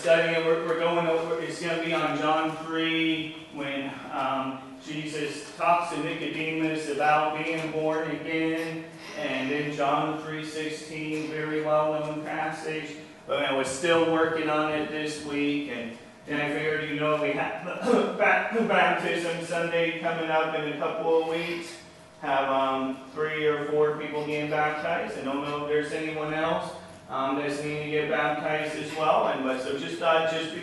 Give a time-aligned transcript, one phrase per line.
[0.00, 5.54] studying, we're, we're going over, it's going to be on John 3 when um, Jesus
[5.58, 8.84] talks to Nicodemus about being born again.
[9.18, 12.96] And then John 3.16, very well-known passage.
[13.26, 15.70] But I was still working on it this week.
[15.70, 15.92] And
[16.26, 21.28] then I figured, you know, we have baptism Sunday coming up in a couple of
[21.28, 21.74] weeks.
[22.22, 25.18] Have um, three or four people being baptized.
[25.18, 26.70] I don't know if there's anyone else
[27.10, 29.28] um, that's needing to get baptized as well.
[29.28, 30.54] And but so just thought just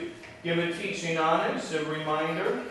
[0.43, 2.63] give a teaching on it, just a reminder.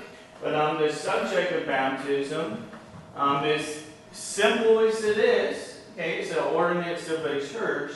[0.43, 2.65] But on the subject of baptism,
[3.15, 7.93] um, as simple as it is, okay, it's the ordinance of a church,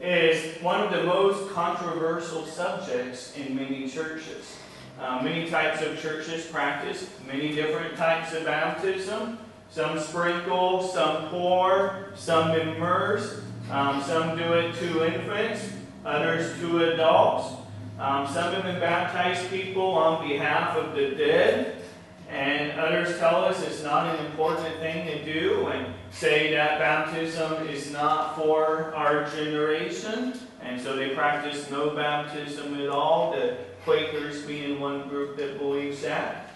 [0.00, 4.56] is one of the most controversial subjects in many churches.
[5.00, 9.38] Uh, many types of churches practice many different types of baptism.
[9.70, 13.42] Some sprinkle, some pour, some immerse.
[13.70, 15.70] Um, some do it to infants,
[16.04, 17.54] others to adults.
[17.98, 21.82] Um, some even baptize people on behalf of the dead.
[22.30, 27.68] And others tell us it's not an important thing to do and say that baptism
[27.68, 30.34] is not for our generation.
[30.62, 33.32] And so they practice no baptism at all.
[33.32, 36.50] The Quakers being one group that believes that.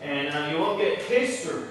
[0.00, 1.66] And uh, you look at history.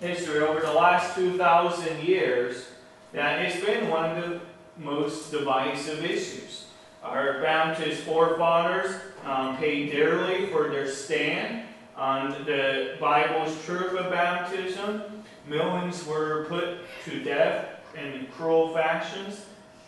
[0.00, 2.66] History over the last 2,000 years,
[3.12, 4.40] that it's been one of the
[4.76, 6.66] most divisive issues.
[7.02, 15.02] Our Baptist forefathers um, paid dearly for their stand on the Bible's truth of baptism.
[15.46, 19.46] Millions were put to death in cruel fashions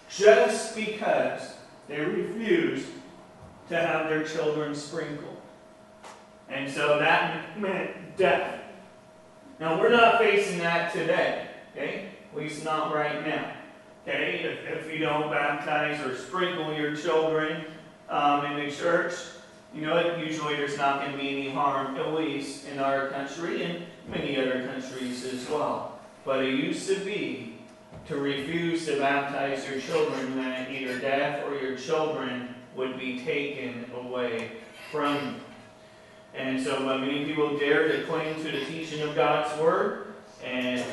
[0.09, 1.55] just because
[1.89, 2.87] they refused
[3.69, 5.37] to have their children sprinkled.
[6.49, 8.61] And so that meant death.
[9.61, 11.47] Now, we're not facing that today,
[11.77, 12.10] okay?
[12.33, 13.53] At least not right now.
[14.07, 17.65] Okay, if, if you don't baptize or sprinkle your children
[18.09, 19.15] um, in the church,
[19.75, 23.63] you know, usually there's not going to be any harm, at least in our country
[23.63, 26.01] and many other countries as well.
[26.25, 27.59] But it used to be
[28.09, 33.91] to refuse to baptize your children when either death or your children would be taken
[33.95, 34.53] away
[34.91, 35.35] from you.
[36.35, 40.15] And so uh, many people dare to cling to the teaching of God's Word,
[40.45, 40.85] and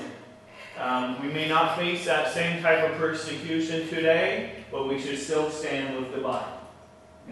[0.80, 5.50] um, we may not face that same type of persecution today, but we should still
[5.50, 6.60] stand with the Bible.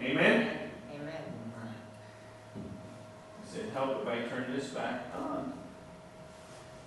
[0.00, 0.58] Amen?
[0.94, 1.22] Amen.
[3.44, 5.52] Does it help if I turn this back on?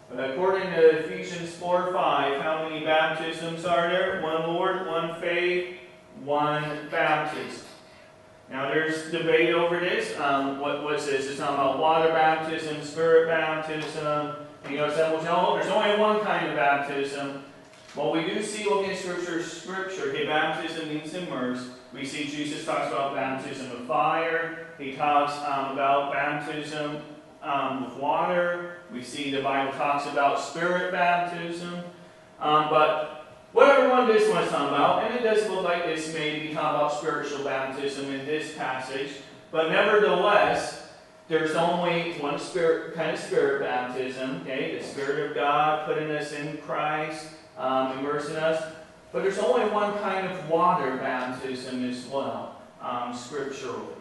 [0.09, 4.21] But according to Ephesians 4 5, how many baptisms are there?
[4.21, 5.77] One Lord, one faith,
[6.23, 7.65] one baptism.
[8.49, 10.17] Now there's debate over this.
[10.19, 11.27] Um, what, what's this?
[11.27, 14.35] It's talking about water baptism, spirit baptism.
[14.69, 17.43] You know, some will tell, there's only one kind of baptism.
[17.95, 21.69] Well, we do see, looking at Scripture, Scripture, hey, baptism means immerse.
[21.91, 24.67] We see Jesus talks about baptism of fire.
[24.77, 27.01] He talks um, about baptism
[27.41, 28.77] um, with water.
[28.93, 31.83] We see the Bible talks about spirit baptism.
[32.39, 36.39] Um, but whatever one this one's talking about, and it does look like this may
[36.39, 39.09] be talking about spiritual baptism in this passage,
[39.51, 40.78] but nevertheless,
[41.29, 44.77] there's only one spirit kind of spirit baptism, okay?
[44.79, 48.61] The Spirit of God putting us in Christ, um, immersing us.
[49.11, 53.93] But there's only one kind of water baptism as well, um, scripturally.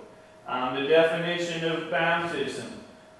[0.47, 2.73] Um, the definition of baptism,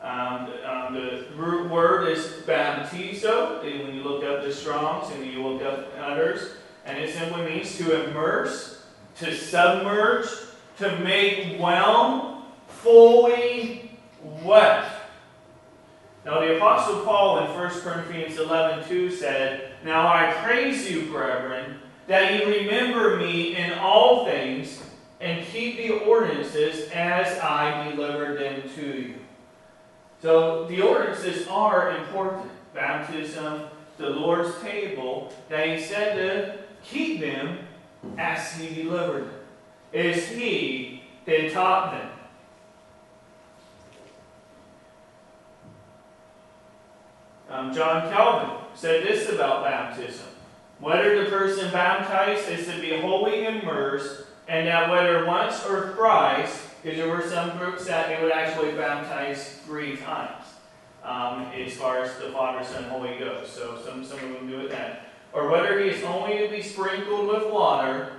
[0.03, 5.27] um, the, um, the, root word is baptizo, when you look up the Strongs and
[5.27, 6.53] you look up others,
[6.87, 8.87] and it simply means to immerse,
[9.17, 10.29] to submerge,
[10.79, 13.88] to make well, fully
[14.23, 14.85] wet.
[16.25, 21.77] Now the Apostle Paul in 1 Corinthians 11, 2 said, Now I praise you, brethren,
[22.07, 24.83] that you remember me in all things,
[25.21, 29.15] and keep the ordinances as I delivered them to you.
[30.21, 32.51] So the ordinances are important.
[32.75, 33.63] Baptism,
[33.97, 37.59] the Lord's table, that he said to keep them
[38.17, 39.41] as he delivered them.
[39.93, 42.11] It is he that taught them.
[47.51, 50.27] Um, John Calvin said this about baptism.
[50.81, 56.69] Whether the person baptized is to be wholly immersed, and that whether once or thrice,
[56.83, 60.45] because there were some groups that they would actually baptize three times,
[61.03, 63.55] um, as far as the Father, Son, Holy Ghost.
[63.55, 65.07] So some, some of them do it that.
[65.33, 68.13] Or whether he is only to be sprinkled with water,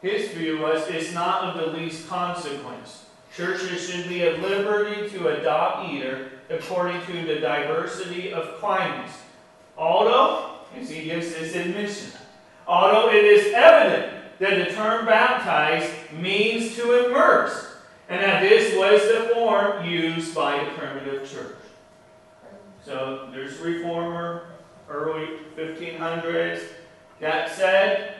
[0.00, 3.06] his view was it's not of the least consequence.
[3.36, 9.14] Churches should be at liberty to adopt either according to the diversity of climates.
[9.76, 12.12] Although, as he gives this admission,
[12.66, 17.76] although it is evident that the term baptize means to immerse,
[18.08, 21.56] and that this was the form used by the primitive church.
[22.84, 24.48] So there's reformer,
[24.88, 26.62] early 1500s.
[27.20, 28.14] That said,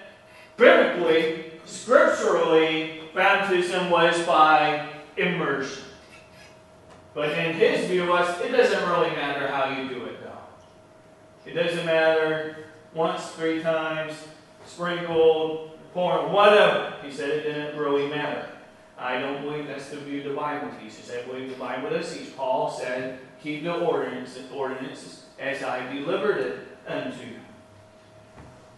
[0.57, 5.83] biblically, scripturally, baptism was by immersion.
[7.15, 11.51] But in his view was it doesn't really matter how you do it though.
[11.51, 12.65] It doesn't matter
[12.95, 14.15] once, three times,
[14.67, 16.95] sprinkled, poured, whatever.
[17.03, 18.49] He said it didn't really matter.
[18.99, 21.11] I don't believe that's the view the Bible teaches.
[21.11, 22.37] I believe the Bible does teach.
[22.37, 27.41] Paul said, keep the ordinances, ordinances as I delivered it unto you.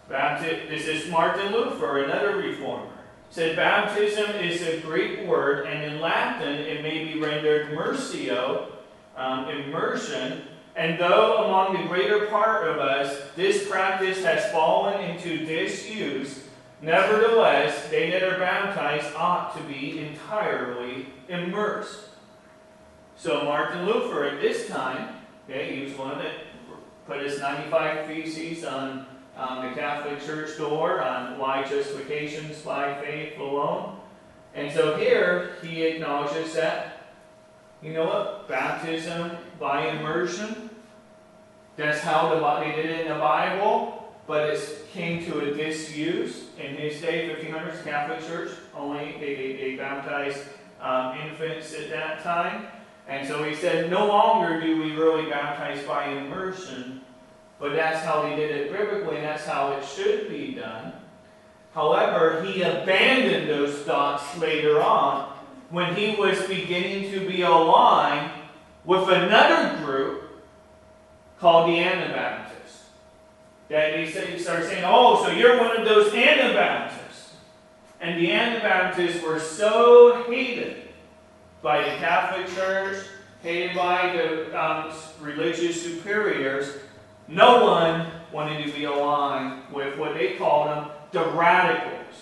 [0.09, 2.94] Baptism, this is Martin Luther, another reformer.
[3.29, 8.71] Said baptism is a Greek word, and in Latin it may be rendered mersio,
[9.17, 10.43] um, immersion.
[10.75, 16.43] And though among the greater part of us this practice has fallen into disuse,
[16.81, 22.09] nevertheless they that are baptized ought to be entirely immersed.
[23.17, 25.15] So Martin Luther at this time,
[25.49, 26.33] okay, he was one that
[27.07, 29.05] put his 95 Theses on
[29.37, 33.97] um, the Catholic Church door on why justifications by faith alone.
[34.53, 37.11] And so here he acknowledges that,
[37.81, 40.69] you know what, baptism by immersion,
[41.75, 46.45] that's how the body did it in the Bible, but it came to a disuse.
[46.57, 50.39] In his day, 1500s, Catholic Church, only they, they baptized
[50.79, 52.67] um, infants at that time.
[53.07, 56.94] And so he said, no longer do we really baptize by immersion,
[57.65, 60.93] but that's how they did it biblically, and that's how it should be done.
[61.73, 65.33] However, he abandoned those thoughts later on
[65.71, 68.29] when he was beginning to be aligned
[68.85, 70.43] with another group
[71.39, 72.83] called the Anabaptists.
[73.69, 77.33] That he, started saying, Oh, so you're one of those Anabaptists.
[77.99, 80.83] And the Anabaptists were so hated
[81.63, 83.07] by the Catholic Church,
[83.41, 86.77] hated by the um, religious superiors,
[87.27, 92.15] no one wanted to be aligned with what they called them the radicals.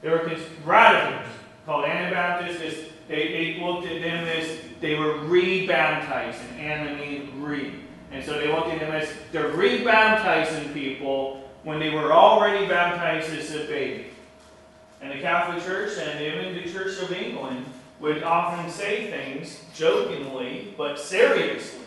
[0.00, 0.30] They were
[0.64, 1.28] radicals
[1.66, 2.90] called Anabaptists.
[3.08, 6.58] They, they looked at them as they were re-baptizing.
[6.58, 7.74] Anna means re.
[8.12, 13.30] And so they looked at them as the re-baptizing people when they were already baptized
[13.34, 14.06] as a baby.
[15.02, 17.66] And the Catholic Church and even the Church of England
[18.00, 21.80] would often say things jokingly but seriously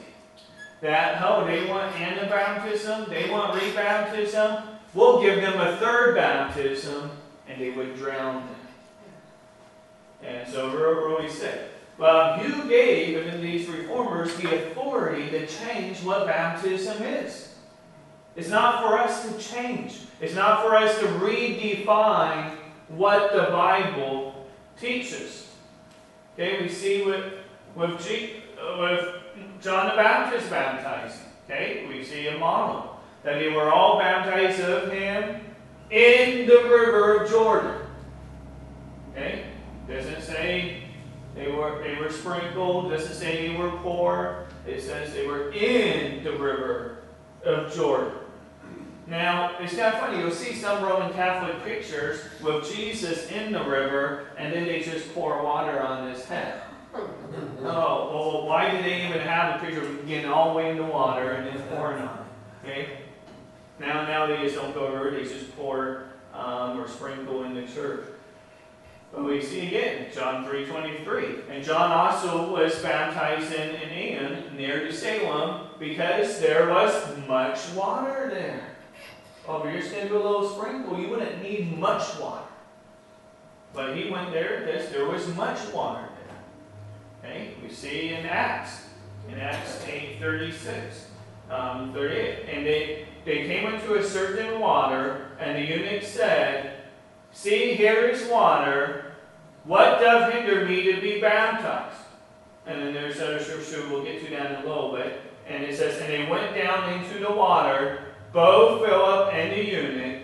[0.83, 4.63] that, oh, they want anabaptism, they want rebaptism,
[4.93, 7.09] we'll give them a third baptism,
[7.47, 8.55] and they would drown them.
[10.23, 11.69] And so we're really sick.
[11.97, 17.55] Well, who gave even these reformers the authority to change what baptism is?
[18.35, 19.99] It's not for us to change.
[20.19, 22.57] It's not for us to redefine
[22.89, 24.47] what the Bible
[24.77, 25.49] teaches.
[26.33, 27.35] Okay, we see with,
[27.73, 29.22] with, G, uh, with
[29.63, 31.25] John the Baptist baptizing.
[31.45, 35.39] Okay, we see a model that they were all baptized of him
[35.89, 37.81] in the river of Jordan.
[39.11, 39.45] Okay,
[39.87, 40.83] doesn't say
[41.33, 42.91] they were they were sprinkled.
[42.91, 44.47] Doesn't say they were poor.
[44.67, 47.03] It says they were in the river
[47.45, 48.11] of Jordan.
[49.07, 50.19] Now, it's kind of funny.
[50.19, 55.13] You'll see some Roman Catholic pictures with Jesus in the river, and then they just
[55.13, 56.62] pour water on his head.
[57.61, 60.77] Oh, well, why do they even have a picture of getting all the way in
[60.77, 62.67] the water and then pouring on it?
[62.67, 62.89] Okay?
[63.79, 67.63] Now, now they just don't go over, they just pour um, or sprinkle in the
[67.63, 68.05] church.
[69.13, 71.49] But we see again, John 3.23.
[71.49, 78.29] And John also was baptized in Aenon near to Salim because there was much water
[78.31, 78.75] there.
[79.47, 82.47] Oh, if you're just going to do a little sprinkle, you wouldn't need much water.
[83.73, 86.07] But he went there because there was much water
[87.23, 88.83] Okay, we see in Acts,
[89.29, 91.07] in Acts 8 36,
[91.49, 92.49] um, 38.
[92.49, 96.81] And they, they came into a certain water, and the eunuch said,
[97.31, 99.13] See, here is water.
[99.63, 101.95] What doth hinder me to be baptized?
[102.65, 105.21] And then there's other scripture we'll get to down in a little bit.
[105.47, 108.03] And it says, And they went down into the water,
[108.33, 110.21] both Philip and the eunuch,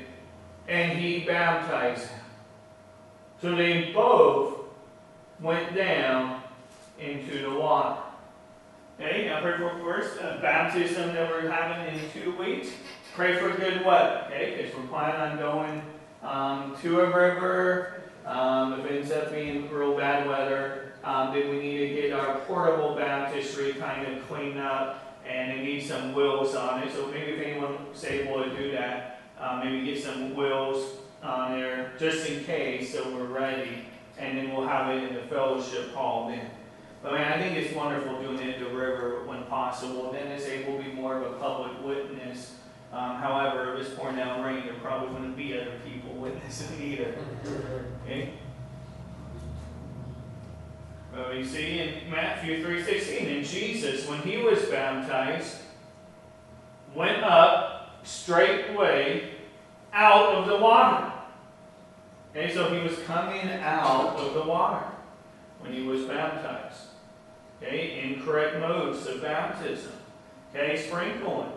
[0.67, 2.19] and he baptized him.
[3.41, 4.59] So they both
[5.39, 6.38] went down
[6.99, 8.01] into the water.
[8.99, 12.69] Okay, now pray for first uh, baptism that we're having in two weeks.
[13.15, 15.81] Pray for good weather, okay, because we're planning on going
[16.21, 18.01] um, to a river.
[18.25, 22.11] Um, if it ends up being real bad weather, um, then we need to get
[22.11, 26.93] our portable baptistry kind of cleaned up and it needs some wheels on it.
[26.93, 31.93] So maybe if anyone's able to do that, uh, maybe get some wheels on there
[31.99, 33.85] just in case, so we're ready,
[34.17, 36.49] and then we'll have it in the fellowship hall then.
[37.01, 40.45] But mean, I think it's wonderful doing it at the river when possible, then it's
[40.45, 42.55] able to be more of a public witness.
[42.91, 47.15] Um, however, if it's pouring down rain, there probably wouldn't be other people witnessing either.
[48.03, 48.33] Okay?
[51.13, 55.57] Well, we see in Matthew 3.16, and Jesus, when he was baptized,
[56.93, 59.31] went up straightway
[59.93, 61.11] out of the water.
[62.31, 64.85] Okay, so he was coming out of the water
[65.59, 66.88] when he was baptized.
[67.61, 69.91] Okay, incorrect modes of baptism.
[70.55, 71.51] Okay, sprinkling.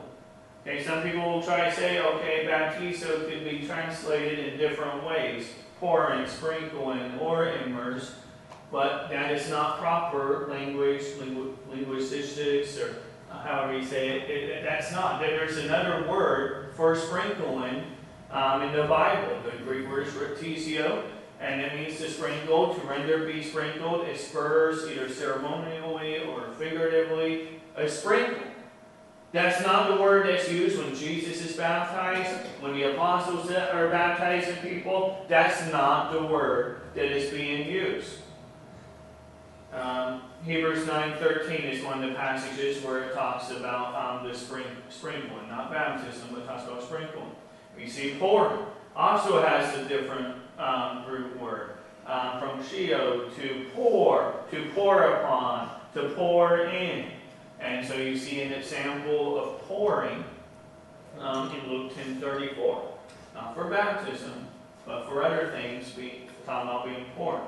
[0.66, 5.48] Okay, some people will try to say, okay, baptizo could be translated in different ways.
[5.80, 8.14] Pouring, sprinkling, or immerse.
[8.70, 12.96] But that is not proper language, lingu linguistics, or
[13.28, 15.20] however you say it, it, that's not.
[15.20, 17.84] There's another word for sprinkling
[18.30, 19.40] um, in the Bible.
[19.44, 21.04] The Greek word is reptizio,
[21.42, 27.88] and it means to sprinkle, to render be sprinkled, asperse, either ceremonially or figuratively, a
[27.88, 28.44] sprinkle.
[29.32, 34.56] That's not the word that's used when Jesus is baptized, when the apostles are baptizing
[34.56, 35.24] people.
[35.28, 38.18] That's not the word that is being used.
[39.72, 44.66] Um, Hebrews 9.13 is one of the passages where it talks about um, the spring,
[44.90, 47.30] sprinkling, not baptism, but talks about sprinkling.
[47.74, 48.66] We see pouring.
[48.94, 51.70] Also has a different um, root word.
[52.06, 57.06] Um, from shio, to pour, to pour upon, to pour in.
[57.60, 60.24] And so you see an example of pouring
[61.20, 62.82] um, in Luke 10.34.
[63.34, 64.48] Not for baptism,
[64.84, 67.40] but for other things, we talking about being poured.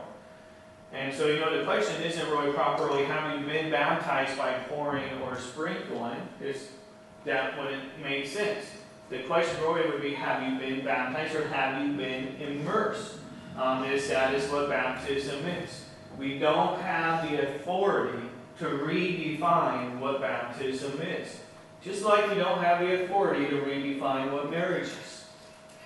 [0.92, 5.37] And so, you know, the question isn't really properly you been baptized by pouring or
[5.37, 6.68] sprinkling, because
[7.25, 8.66] that wouldn't make sense.
[9.14, 13.14] The question really would be have you been baptized or have you been immersed?
[13.56, 15.85] Um, this, that is what baptism is.
[16.18, 18.28] We don't have the authority
[18.59, 21.38] to redefine what baptism is.
[21.80, 25.25] Just like we don't have the authority to redefine what marriage is.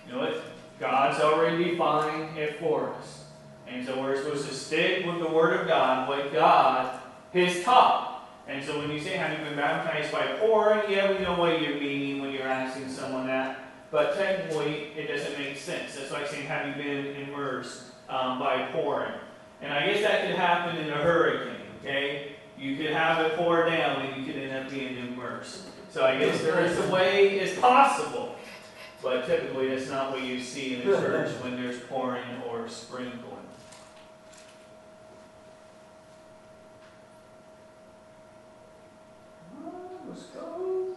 [0.07, 0.43] You know what?
[0.81, 3.27] God's already defined it for us.
[3.67, 6.99] And so we're supposed to stick with the Word of God, what God
[7.35, 8.08] has taught.
[8.49, 10.91] And so when you say, have you been baptized by pouring?
[10.91, 13.61] Yeah, we know what you're meaning when you're asking someone that.
[13.91, 15.97] But technically, it doesn't make sense.
[15.97, 19.13] That's like saying, have you been immersed um, by pouring?
[19.61, 22.37] And I guess that could happen in a hurricane, okay?
[22.59, 25.67] You could have it pour down and you could end up being immersed.
[25.91, 28.35] So I guess there is a way, it's possible.
[29.03, 33.39] But typically, that's not what you see in the church when there's pouring or sprinkling.
[40.09, 40.97] Let's go.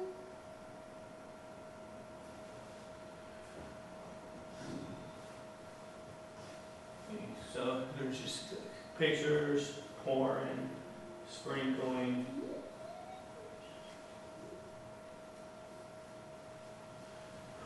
[7.14, 8.54] Okay, So there's just
[9.02, 10.70] pictures, pouring,
[11.28, 12.24] sprinkling.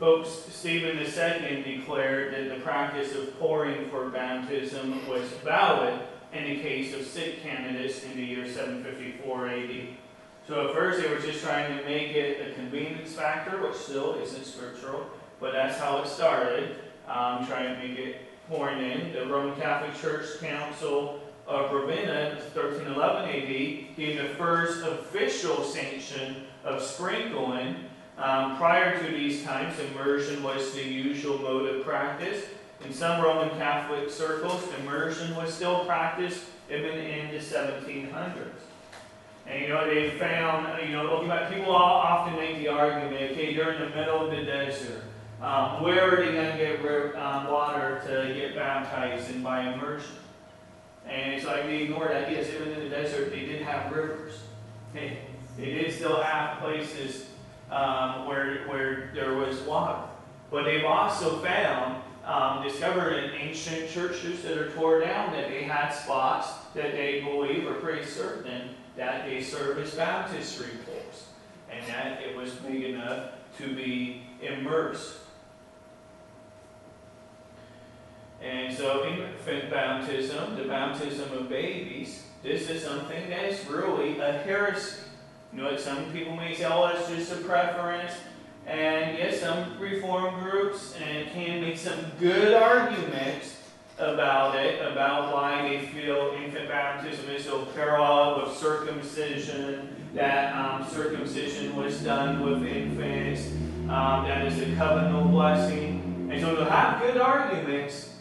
[0.00, 6.00] Pope Stephen II declared that the practice of pouring for baptism was valid
[6.32, 9.70] in the case of sick candidates in the year 754 AD.
[10.48, 14.14] So at first they were just trying to make it a convenience factor, which still
[14.14, 15.04] isn't scriptural,
[15.38, 16.76] but that's how it started,
[17.06, 19.12] um, trying to make it pouring in.
[19.12, 26.82] The Roman Catholic Church Council of Ravenna, 1311 AD, gave the first official sanction of
[26.82, 27.76] sprinkling.
[28.18, 32.44] Um, prior to these times, immersion was the usual mode of practice.
[32.84, 38.36] In some Roman Catholic circles, immersion was still practiced even in the 1700s.
[39.46, 43.90] And you know, they found, you know, people often make the argument, okay, they're in
[43.90, 45.02] the middle of the desert.
[45.40, 50.16] Um, where are they going to get um, water to get baptized in by immersion?
[51.08, 52.30] And it's like they ignore that.
[52.30, 54.40] Yes, even in the desert, they did have rivers.
[54.92, 55.18] They,
[55.56, 57.26] they did still have places
[57.70, 60.08] um, where, where there was water.
[60.50, 65.62] But they've also found, um, discovered in ancient churches that are tore down, that they
[65.62, 71.26] had spots that they believe are pretty certain that they serve as baptistry pools,
[71.70, 75.18] and that it was big enough to be immersed.
[78.42, 84.32] And so infant baptism, the baptism of babies, this is something that is really a
[84.32, 85.02] heresy.
[85.52, 88.12] You know, some people may say, oh, it's just a preference.
[88.66, 93.56] And yes, some reform groups and can make some good arguments
[93.98, 100.86] about it, about why they feel infant baptism is so parallel with circumcision, that um,
[100.88, 103.50] circumcision was done with infants,
[103.88, 106.28] um, that is a covenantal blessing.
[106.30, 108.15] And so they'll have good arguments,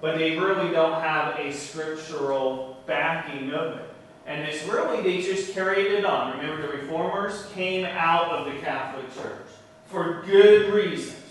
[0.00, 3.90] but they really don't have a scriptural backing of it.
[4.26, 6.36] And it's really, they just carried it on.
[6.36, 9.46] Remember, the reformers came out of the Catholic Church
[9.86, 11.22] for good reasons.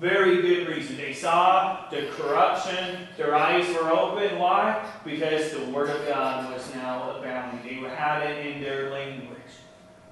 [0.00, 0.96] Very good reason.
[0.96, 4.38] They saw the corruption, their eyes were open.
[4.38, 4.84] Why?
[5.04, 7.62] Because the Word of God was now abounding.
[7.82, 9.38] They had it in their language.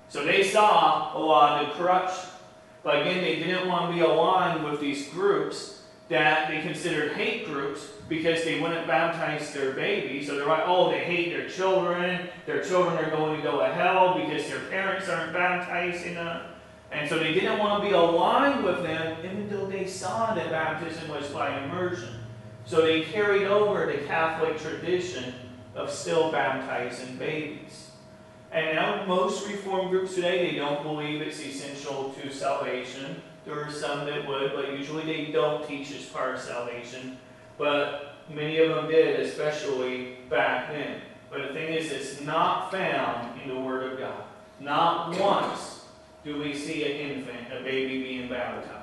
[0.09, 2.31] So they saw a lot of corruption.
[2.85, 7.47] But again, they didn't want to be aligned with these groups that they considered hate
[7.47, 10.27] groups because they wouldn't baptize their babies.
[10.27, 12.29] So they're like, oh, they hate their children.
[12.45, 16.43] Their children are going to go to hell because their parents aren't baptized them.
[16.91, 20.51] And so they didn't want to be aligned with them, even though they saw that
[20.51, 22.17] baptism was by immersion.
[22.67, 25.35] So they carried over the Catholic tradition
[25.75, 27.91] of still baptizing babies.
[28.53, 33.23] And now most Reformed groups today, they don't believe it's essential to salvation.
[33.45, 37.19] There are some that would, but usually they don't teach as part of salvation.
[37.59, 41.01] But many of them did, especially back then.
[41.31, 44.25] But the thing is, it's not found in the Word of God.
[44.61, 45.87] Not once
[46.25, 48.79] do we see an infant, a baby being baptized.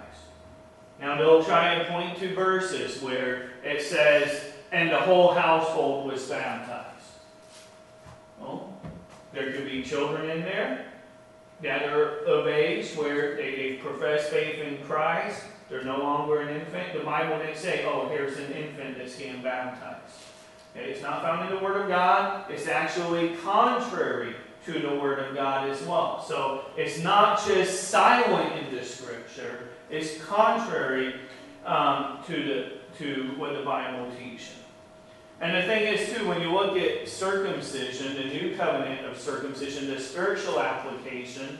[1.00, 6.28] Now they'll try and point to verses where it says, and the whole household was
[6.28, 6.86] baptized.
[8.42, 8.74] Well,
[9.32, 10.88] there could be children in there
[11.62, 15.44] that are of age where they, they profess faith in Christ.
[15.70, 16.94] They're no longer an infant.
[16.94, 20.00] The Bible didn't say, oh, here's an infant that's getting baptized.
[20.75, 22.50] Okay, it's not found in the Word of God.
[22.50, 24.36] It's actually contrary
[24.66, 26.24] to the Word of God as well.
[26.24, 29.68] So it's not just silent in the Scripture.
[29.89, 31.16] It's contrary
[31.66, 34.59] um, to, the, to what the Bible teaches.
[35.41, 39.88] And the thing is, too, when you look at circumcision, the new covenant of circumcision,
[39.88, 41.60] the spiritual application,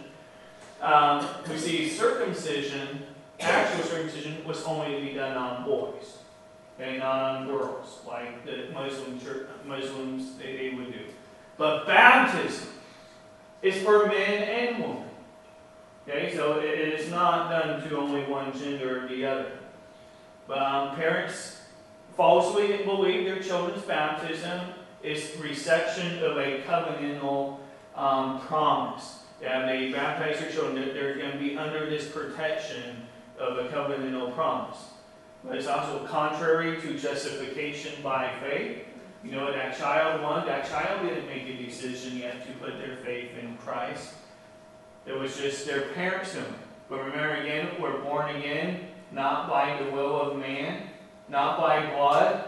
[0.81, 3.03] um, we see circumcision,
[3.39, 6.17] actual circumcision, was only to be done on boys,
[6.79, 10.99] okay, not on girls, like the Muslim church, Muslims they, they would do.
[11.57, 12.67] But baptism
[13.61, 15.03] is for men and women.
[16.07, 19.51] Okay, so it, it is not done to only one gender or the other.
[20.47, 21.58] But um, parents
[22.19, 24.60] falsely believe their children's baptism
[25.01, 27.60] is reception of a covenantal
[27.95, 29.19] um, promise.
[29.39, 33.08] That they baptize their children, that they're going to be under this protection
[33.39, 34.79] of a covenantal promise.
[35.45, 38.84] But it's also contrary to justification by faith.
[39.23, 42.97] You know, that child one, that child didn't make a decision yet to put their
[42.97, 44.15] faith in Christ.
[45.05, 46.53] It was just their parents doing
[46.89, 50.88] But remember again, we're born again, not by the will of man,
[51.29, 52.45] not by blood,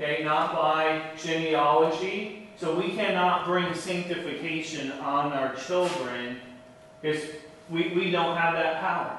[0.00, 2.48] okay, not by genealogy.
[2.56, 6.40] So we cannot bring sanctification on our children
[7.00, 7.22] because
[7.70, 9.18] we, we don't have that power.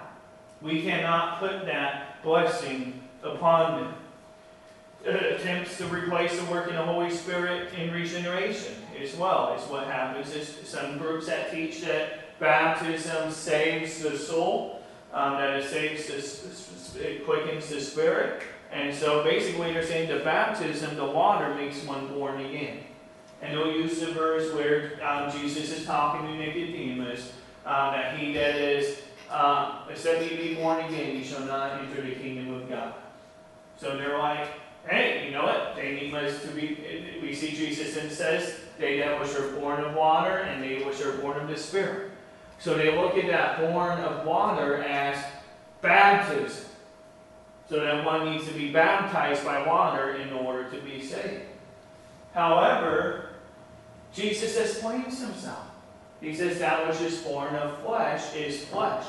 [0.61, 5.15] We cannot put that blessing upon them.
[5.15, 9.87] attempts to replace the work in the Holy Spirit in regeneration as well is what
[9.87, 10.35] happens.
[10.35, 14.81] Is some groups that teach that baptism saves the soul,
[15.13, 18.43] um, that it saves the, it quickens the spirit.
[18.71, 22.79] And so basically they're saying the baptism, the water makes one born again.
[23.41, 27.33] And they'll use the verse where um, Jesus is talking to Nicodemus,
[27.65, 32.01] uh, that he that is, uh, except he be born again, he shall not enter
[32.01, 32.93] the kingdom of God.
[33.77, 34.47] So they're like,
[34.87, 35.75] hey, you know what?
[35.75, 39.83] They need us to be, we see Jesus and says, they that which are born
[39.83, 42.11] of water and they which are born of the Spirit.
[42.59, 45.23] So they look at that born of water as
[45.81, 46.70] baptism.
[47.71, 51.43] So that one needs to be baptized by water in order to be saved.
[52.33, 53.29] However,
[54.13, 55.67] Jesus explains himself.
[56.19, 59.05] He says that which is born of flesh is flesh.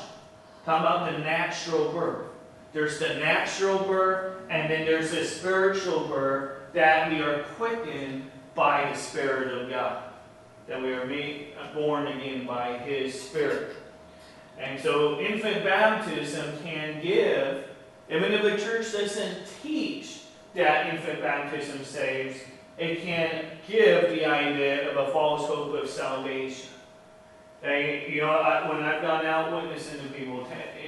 [0.63, 2.27] Talking about the natural birth.
[2.71, 8.89] There's the natural birth, and then there's the spiritual birth that we are quickened by
[8.89, 10.03] the Spirit of God.
[10.69, 13.75] That we are made, uh, born again by His Spirit.
[14.57, 17.65] And so infant baptism can give
[18.13, 20.21] even if the church doesn't teach
[20.55, 22.39] that infant baptism saves,
[22.77, 26.69] it can give the idea of a false hope of salvation.
[27.61, 30.45] They, you know, I, when I've gone out witnessing to people,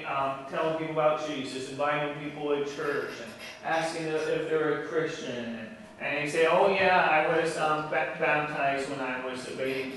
[0.08, 3.32] um, telling people about Jesus, inviting people to church, and
[3.64, 5.70] asking if they're a Christian, and,
[6.02, 9.94] and they say, "Oh yeah, I was um, baptized when I was a baby."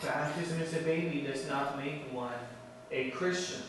[0.00, 2.32] Baptism as a baby does not make one
[2.92, 3.62] a Christian.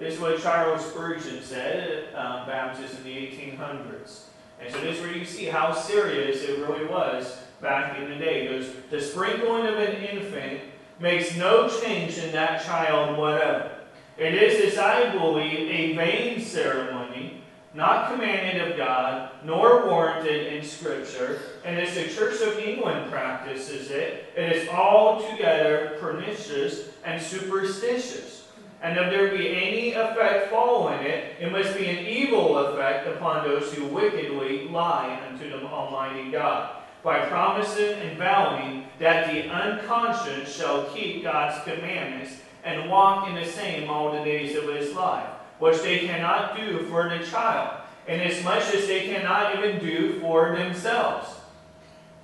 [0.00, 4.22] This is what Charles Spurgeon said at um, in the 1800s.
[4.58, 8.16] And so this is where you see how serious it really was back in the
[8.16, 8.48] day.
[8.48, 10.62] Because the sprinkling of an infant
[11.00, 13.72] makes no change in that child whatever.
[14.16, 17.42] It is, as I believe, a vain ceremony
[17.74, 23.90] not commanded of God, nor warranted in Scripture, and as the Church of England practices
[23.90, 28.39] it, it is altogether pernicious and superstitious.
[28.82, 33.46] And if there be any effect following it, it must be an evil effect upon
[33.46, 40.54] those who wickedly lie unto the Almighty God, by promising and vowing that the unconscious
[40.54, 45.28] shall keep God's commandments and walk in the same all the days of his life
[45.60, 51.28] which they cannot do for the child, inasmuch as they cannot even do for themselves.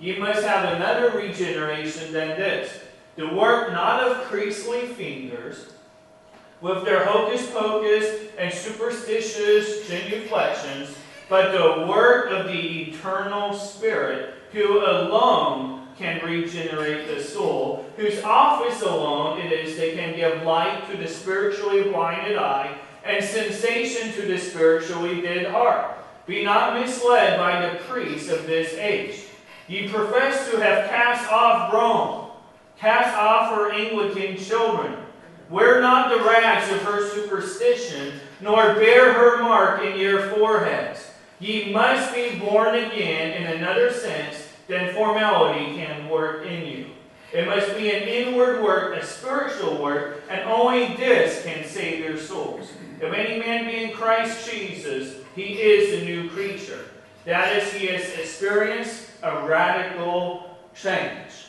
[0.00, 2.80] Ye must have another regeneration than this,
[3.14, 5.68] the work not of priestly fingers,
[6.60, 10.96] with their hocus pocus and superstitious genuflections,
[11.28, 18.82] but the work of the eternal Spirit, who alone can regenerate the soul, whose office
[18.82, 24.22] alone it is that can give light to the spiritually blinded eye and sensation to
[24.22, 25.96] the spiritually dead heart.
[26.26, 29.24] Be not misled by the priests of this age.
[29.68, 32.30] Ye profess to have cast off Rome,
[32.78, 35.05] cast off her Anglican children.
[35.48, 41.10] Wear not the rags of her superstition, nor bear her mark in your foreheads.
[41.38, 46.86] Ye must be born again in another sense than formality can work in you.
[47.32, 52.16] It must be an inward work, a spiritual work, and only this can save your
[52.16, 52.70] souls.
[53.00, 56.86] If any man be in Christ Jesus, he is a new creature.
[57.24, 61.45] That is, he has experienced a radical change.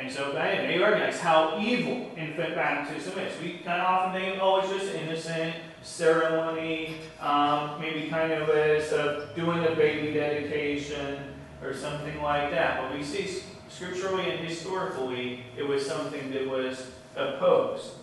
[0.00, 3.40] And so then they recognize how evil infant baptism is.
[3.42, 8.92] We kind of often think, oh, it's just innocent ceremony, um, maybe kind of as
[8.92, 12.80] of doing a baby dedication or something like that.
[12.80, 17.94] But we see scripturally and historically, it was something that was opposed.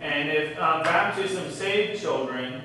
[0.00, 2.62] And if um, baptism saved children,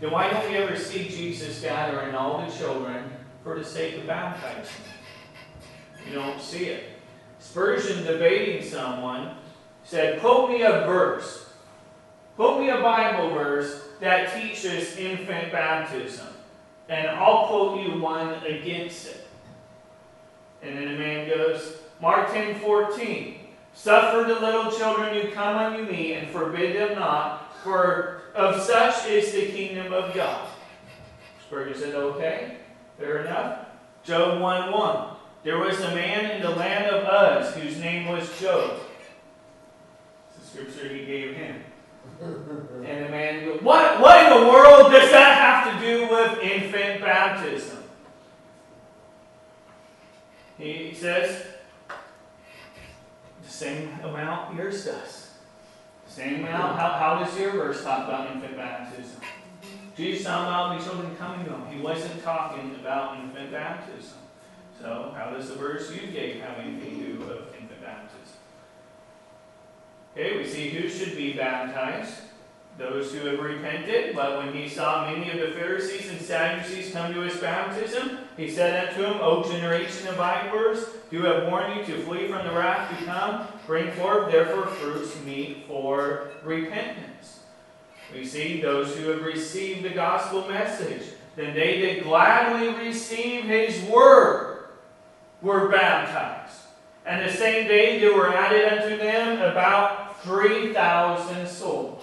[0.00, 3.10] then why don't we ever see Jesus gathering all the children
[3.42, 4.84] for the sake of baptizing?
[6.06, 6.95] You don't see it.
[7.56, 9.34] Spurgeon debating someone
[9.82, 11.48] said, Quote me a verse.
[12.36, 16.26] Quote me a Bible verse that teaches infant baptism.
[16.90, 19.26] And I'll quote you one against it.
[20.60, 23.38] And then a man goes, Mark 10 14.
[23.72, 29.06] Suffer the little children who come unto me, and forbid them not, for of such
[29.06, 30.46] is the kingdom of God.
[31.46, 32.58] Spurgeon said, okay,
[32.98, 33.60] fair enough.
[34.04, 35.15] Job 1 1.
[35.46, 38.80] There was a man in the land of Uz whose name was Job.
[40.28, 41.62] It's the scripture he gave him.
[42.20, 46.40] And the man goes, what, what in the world does that have to do with
[46.40, 47.78] infant baptism?
[50.58, 51.46] He says,
[53.44, 55.30] the same amount yours does.
[56.08, 56.76] Same amount.
[56.76, 59.20] How, how does your verse talk about infant baptism?
[59.96, 61.66] Jesus talking about the children coming to him.
[61.68, 64.18] He wasn't talking about infant baptism.
[64.80, 68.36] So, how does the verse you gave have anything to do with infant baptism?
[70.12, 72.22] Okay, we see who should be baptized
[72.78, 74.14] those who have repented.
[74.14, 78.50] But when he saw many of the Pharisees and Sadducees come to his baptism, he
[78.50, 82.52] said unto them, O generation of vipers, do have warned you to flee from the
[82.52, 83.46] wrath to come?
[83.66, 87.40] Bring forth therefore fruits meet for repentance.
[88.12, 91.02] We see those who have received the gospel message,
[91.34, 94.45] then they did gladly receive his word
[95.42, 96.60] were baptized.
[97.04, 102.02] And the same day there were added unto them about 3,000 souls.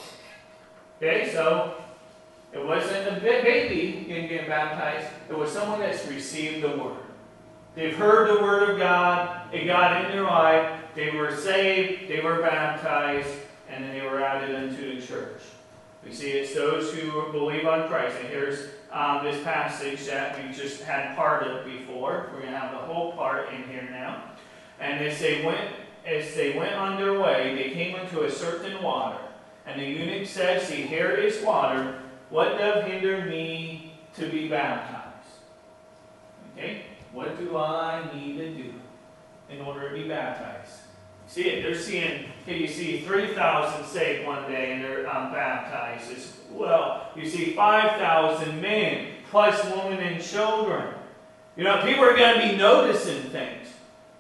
[0.98, 1.76] Okay, so
[2.54, 5.08] it wasn't a baby getting baptized.
[5.30, 6.98] It was someone that's received the word.
[7.76, 9.54] They've heard the word of God.
[9.54, 10.80] It got in their life.
[10.96, 12.08] They were saved.
[12.08, 13.34] They were baptized.
[13.70, 15.42] And then they were added unto the church.
[16.06, 18.18] We see it's those who believe on Christ.
[18.20, 22.30] And here's um, this passage that we just had part of before.
[22.32, 24.24] We're going to have the whole part in here now.
[24.80, 25.72] And as they went,
[26.06, 29.18] as they went on their way, they came into a certain water.
[29.66, 32.00] And the eunuch said, See, here is water.
[32.30, 35.04] What doth hinder me to be baptized?
[36.56, 36.84] Okay?
[37.12, 38.74] What do I need to do
[39.50, 40.74] in order to be baptized?
[41.28, 41.64] See it.
[41.64, 47.10] They're seeing, okay, you see 3,000 saved one day and they're um, baptized as well.
[47.16, 50.94] You see 5,000 men plus women and children.
[51.56, 53.68] You know, people are going to be noticing things.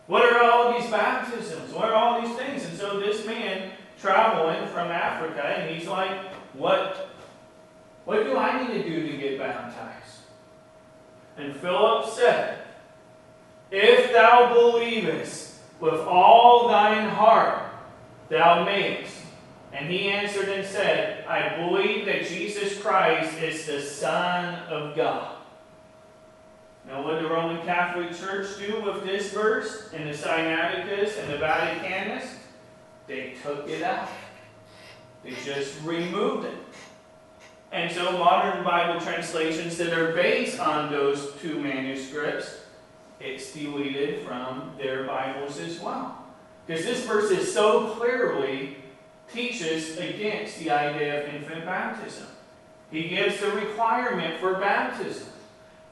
[0.07, 1.73] What are all these baptisms?
[1.73, 2.65] What are all these things?
[2.65, 7.09] And so this man traveling from Africa, and he's like, what,
[8.05, 10.17] what do I need to do to get baptized?
[11.37, 12.59] And Philip said,
[13.71, 17.62] If thou believest with all thine heart,
[18.29, 19.15] thou mayest.
[19.71, 25.35] And he answered and said, I believe that Jesus Christ is the Son of God.
[26.87, 31.33] Now, what did the Roman Catholic Church do with this verse in the Sinaiticus and
[31.33, 32.35] the Vaticanus?
[33.07, 34.09] They took it out.
[35.23, 36.57] They just removed it.
[37.71, 42.59] And so modern Bible translations that are based on those two manuscripts,
[43.19, 46.22] it's deleted from their Bibles as well.
[46.65, 48.77] Because this verse is so clearly
[49.31, 52.27] teaches against the idea of infant baptism.
[52.91, 55.27] He gives the requirement for baptism.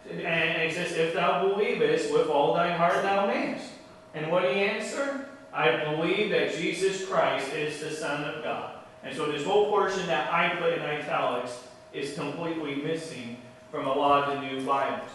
[0.10, 3.70] And says, If thou believest with all thine heart thou mayest.
[4.14, 5.26] And what he answered?
[5.54, 8.76] I believe that Jesus Christ is the Son of God.
[9.04, 13.38] And so this whole portion that I put in italics is completely missing
[13.70, 15.10] from a lot of the new Bibles.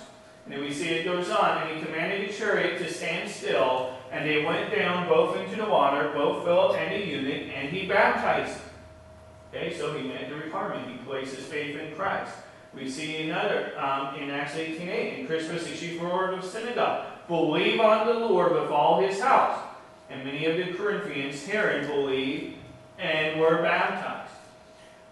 [0.45, 3.96] And then we see it goes on, and he commanded the chariot to stand still,
[4.11, 7.87] and they went down both into the water, both Philip and the eunuch, and he
[7.87, 8.59] baptized.
[9.53, 10.91] Okay, so he met the requirement.
[10.91, 12.33] He placed his faith in Christ.
[12.75, 17.07] We see another um, in Acts 18.8, in Crispus, the chief ruler of the synagogue,
[17.27, 19.59] believe on the Lord with all his house.
[20.11, 22.57] And many of the Corinthians hearing believed
[22.99, 24.33] and were baptized.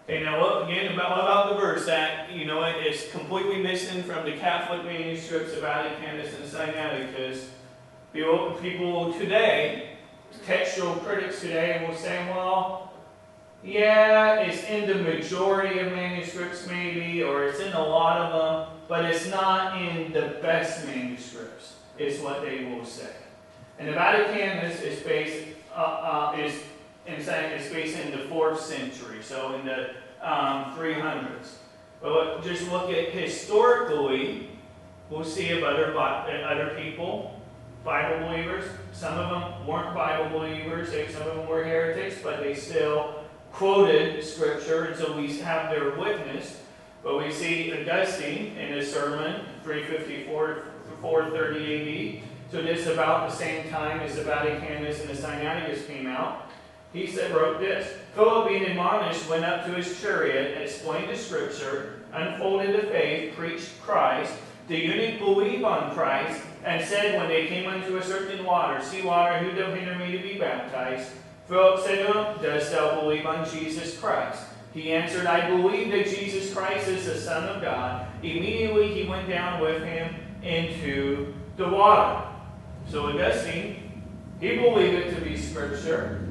[0.07, 4.03] Okay, now what, again about, about the verse that, you know, it is completely missing
[4.03, 7.47] from the Catholic manuscripts of Vaticanus and Sinaiticus.
[8.15, 9.89] People, today,
[10.45, 12.93] textual critics today will say, well,
[13.61, 18.77] yeah, it's in the majority of manuscripts maybe, or it's in a lot of them,
[18.87, 23.11] but it's not in the best manuscripts, is what they will say.
[23.79, 26.53] And the Vaticanus is based, uh, uh, is
[27.05, 29.89] in saying it's based in the fourth century, so in the
[30.21, 31.55] um, 300s.
[32.01, 34.51] But just look at historically,
[35.09, 37.34] we'll see of other, other people,
[37.85, 38.65] Bible believers.
[38.91, 43.23] Some of them weren't Bible believers, eh, some of them were heretics, but they still
[43.53, 46.61] quoted Scripture, and so we have their witness.
[47.03, 50.63] But we see Augustine in his sermon, 354
[51.01, 52.23] 430 AD.
[52.51, 56.49] So this about the same time as the Vaticanus and the Sinaiticus came out.
[56.93, 57.93] He said, wrote this.
[58.15, 63.69] Philip, being admonished, went up to his chariot, explained the scripture, unfolded the faith, preached
[63.81, 64.33] Christ.
[64.67, 69.03] The eunuch believed on Christ, and said when they came unto a certain water, See
[69.03, 71.11] water, who doth hinder me to be baptized?
[71.47, 74.43] Philip said to him, Dost thou believe on Jesus Christ?
[74.73, 78.07] He answered, I believe that Jesus Christ is the Son of God.
[78.23, 82.27] Immediately he went down with him into the water.
[82.89, 84.03] So Augustine,
[84.41, 86.27] he believed it to be scripture.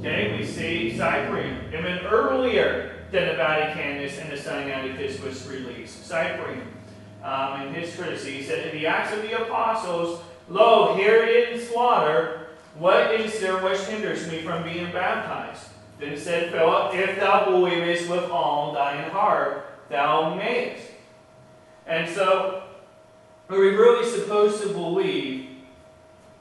[0.00, 6.04] Okay, we see Cyprian, even earlier than the Vaticanus and the Sinaiticus was released.
[6.06, 6.62] Cyprian,
[7.24, 11.70] um, in his treatise, he said, In the Acts of the Apostles, lo, here is
[11.74, 12.48] water.
[12.78, 15.68] What is there which hinders me from being baptized?
[15.98, 20.86] Then said Philip, If thou believest with all thine heart, thou mayest.
[21.86, 22.64] And so,
[23.48, 25.48] are we really supposed to believe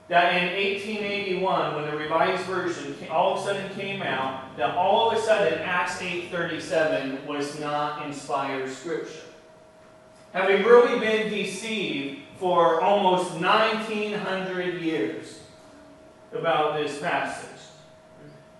[0.09, 5.11] that in 1881, when the Revised Version all of a sudden came out, that all
[5.11, 9.32] of a sudden Acts 8.37 was not inspired Scripture.
[10.33, 15.39] Having really been deceived for almost 1900 years
[16.33, 17.61] about this passage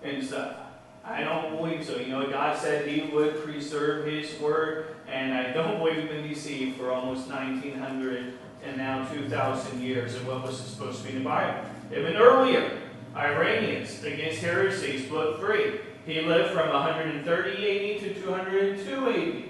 [0.02, 0.56] and stuff.
[1.04, 1.98] I don't believe so.
[1.98, 6.28] You know, God said He would preserve His Word, and I don't believe we've been
[6.28, 8.34] deceived for almost 1900
[8.64, 11.68] and now 2,000 years of what was supposed to be in the Bible.
[11.92, 12.78] Even earlier,
[13.14, 15.80] Irenaeus against heresies, book 3.
[16.06, 19.44] He lived from 130 AD to 202 AD.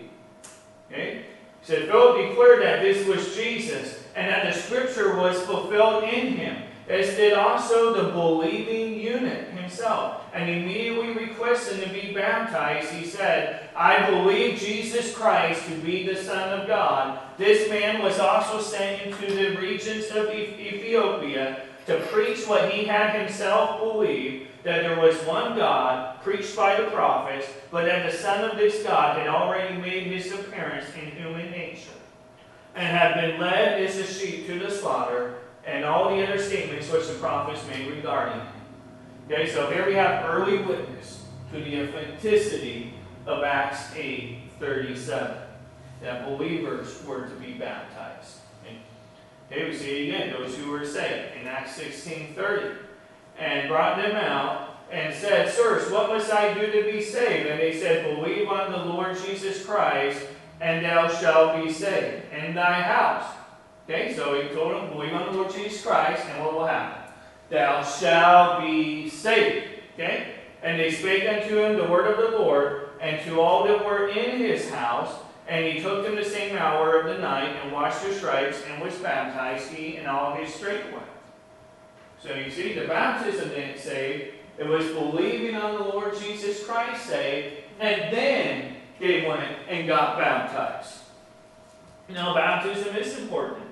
[0.91, 1.25] Okay?
[1.65, 6.63] Said, Philip declared that this was Jesus and that the scripture was fulfilled in him,
[6.89, 10.21] as did also the believing eunuch himself.
[10.35, 16.17] And immediately requesting to be baptized, he said, I believe Jesus Christ to be the
[16.17, 17.19] Son of God.
[17.39, 23.19] This man was also sent into the regions of Ethiopia to preach what he had
[23.19, 28.51] himself believed, that there was one God, preached by the prophets, but that the Son
[28.51, 31.91] of this God had already made his appearance in human nature,
[32.75, 36.91] and had been led as a sheep to the slaughter, and all the other statements
[36.91, 38.47] which the prophets made regarding him.
[39.31, 42.95] Okay, so here we have early witness to the authenticity
[43.27, 45.37] of Acts 8 37,
[46.01, 48.39] that believers were to be baptized.
[49.53, 52.79] Okay, we see again those who were saved in Acts 16 30,
[53.39, 57.49] and brought them out and said, Sirs, what must I do to be saved?
[57.49, 60.21] And they said, Believe on the Lord Jesus Christ,
[60.61, 63.35] and thou shalt be saved, and thy house.
[63.89, 67.05] Okay, so he told them, Believe on the Lord Jesus Christ, and what will happen?
[67.51, 69.69] thou shalt be saved.
[69.95, 70.35] Okay?
[70.63, 74.09] And they spake unto him the word of the Lord, and to all that were
[74.09, 75.15] in his house.
[75.47, 78.83] And he took them the same hour of the night, and washed their stripes, and
[78.83, 81.03] was baptized, he and all his straightway.
[82.25, 84.33] So you see, the baptism didn't save.
[84.57, 90.17] It was believing on the Lord Jesus Christ saved, and then they went and got
[90.17, 91.01] baptized.
[92.09, 93.67] Now, baptism is important.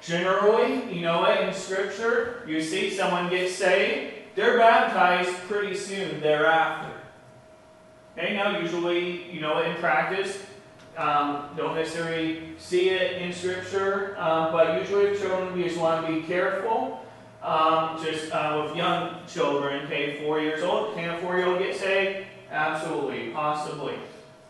[0.00, 6.20] Generally, you know what, in Scripture, you see someone get saved, they're baptized pretty soon
[6.20, 6.94] thereafter.
[8.16, 10.42] Okay, now usually, you know, in practice,
[10.96, 16.22] um, don't necessarily see it in Scripture, uh, but usually children, just want to be
[16.22, 17.04] careful.
[17.42, 22.26] Um, just uh, with young children, okay, four years old, can a four-year-old get saved?
[22.50, 23.94] Absolutely, possibly.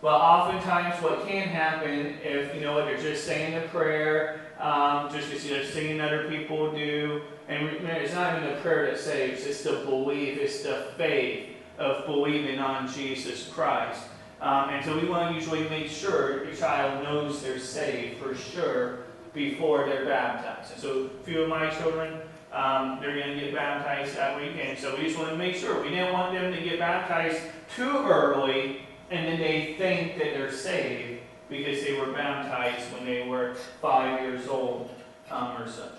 [0.02, 5.12] But oftentimes, what can happen if you know what they're just saying a prayer, um,
[5.12, 9.46] just because you're seeing other people do, and it's not even the prayer that saves;
[9.46, 14.02] it's the belief, it's the faith of believing on Jesus Christ.
[14.40, 18.34] Um, and so we want to usually make sure your child knows they're saved for
[18.34, 19.00] sure
[19.34, 20.72] before they're baptized.
[20.72, 22.20] And so a few of my children,
[22.52, 24.78] um, they're going to get baptized that weekend.
[24.78, 25.82] So we just want to make sure.
[25.82, 27.40] We didn't want them to get baptized
[27.74, 33.26] too early and then they think that they're saved because they were baptized when they
[33.26, 34.90] were five years old
[35.30, 35.98] um, or such.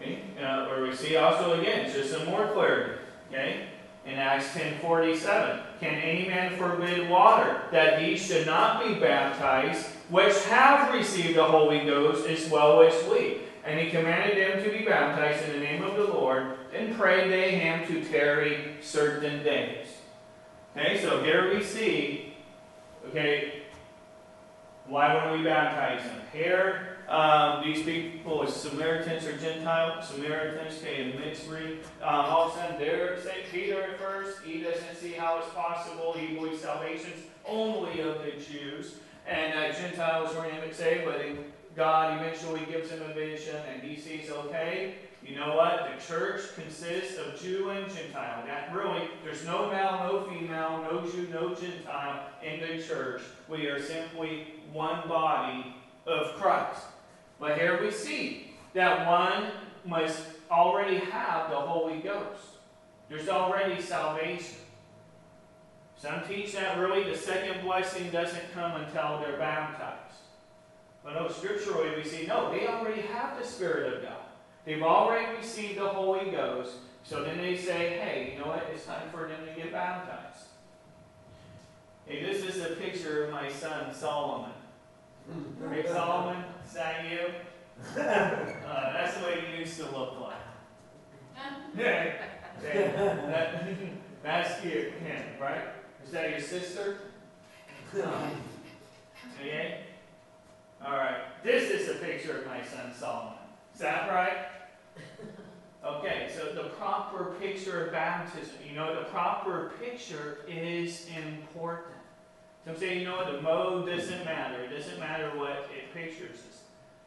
[0.00, 2.98] Okay, uh, where we see also again just some more clarity.
[3.28, 3.66] Okay,
[4.06, 10.42] in Acts 10:47, can any man forbid water that he should not be baptized, which
[10.46, 13.41] have received the Holy Ghost as well as we?
[13.64, 17.30] And he commanded them to be baptized in the name of the Lord, and prayed
[17.30, 19.86] they him to tarry certain days.
[20.76, 22.34] Okay, so here we see,
[23.08, 23.62] okay,
[24.86, 26.20] why wouldn't we baptize them?
[26.32, 31.80] Here, um, these people, Samaritans or Gentiles, Samaritans, okay, mixed breed.
[32.02, 33.44] Um, all of a sudden, they're St.
[33.52, 34.42] Peter at first.
[34.42, 36.14] He doesn't see how it's possible.
[36.14, 38.94] He believes salvation's only of the Jews.
[39.26, 41.20] And uh, Gentiles were in say, but
[41.74, 45.88] God eventually gives him a vision, and he sees, okay, you know what?
[45.94, 48.44] The church consists of Jew and Gentile.
[48.46, 53.22] That really, there's no male, no female, no Jew, no Gentile in the church.
[53.48, 56.82] We are simply one body of Christ.
[57.38, 59.52] But here we see that one
[59.84, 62.58] must already have the Holy Ghost.
[63.08, 64.56] There's already salvation.
[65.96, 70.21] Some teach that really the second blessing doesn't come until they're baptized.
[71.04, 74.16] But no, scripturally we see, no, they already have the Spirit of God.
[74.64, 76.72] They've already received the Holy Ghost.
[77.04, 78.70] So then they say, hey, you know what?
[78.72, 80.46] It's time for them to get baptized.
[82.06, 84.52] Hey, this is a picture of my son Solomon.
[85.70, 87.18] Hey, Solomon, is that you?
[88.72, 90.36] Uh, that's the way he used to look like.
[91.76, 92.14] Yeah,
[92.62, 93.78] that,
[94.22, 95.64] that's you, him, right?
[96.04, 96.98] Is that your sister?
[97.94, 99.80] Okay.
[100.84, 101.22] All right.
[101.44, 103.38] This is a picture of my son Solomon.
[103.74, 104.46] Is that right?
[105.84, 111.96] Okay, so the proper picture of baptism, you know, the proper picture is important.
[112.64, 114.62] Some say, you know what, the mode doesn't matter.
[114.62, 116.60] It doesn't matter what it pictures us.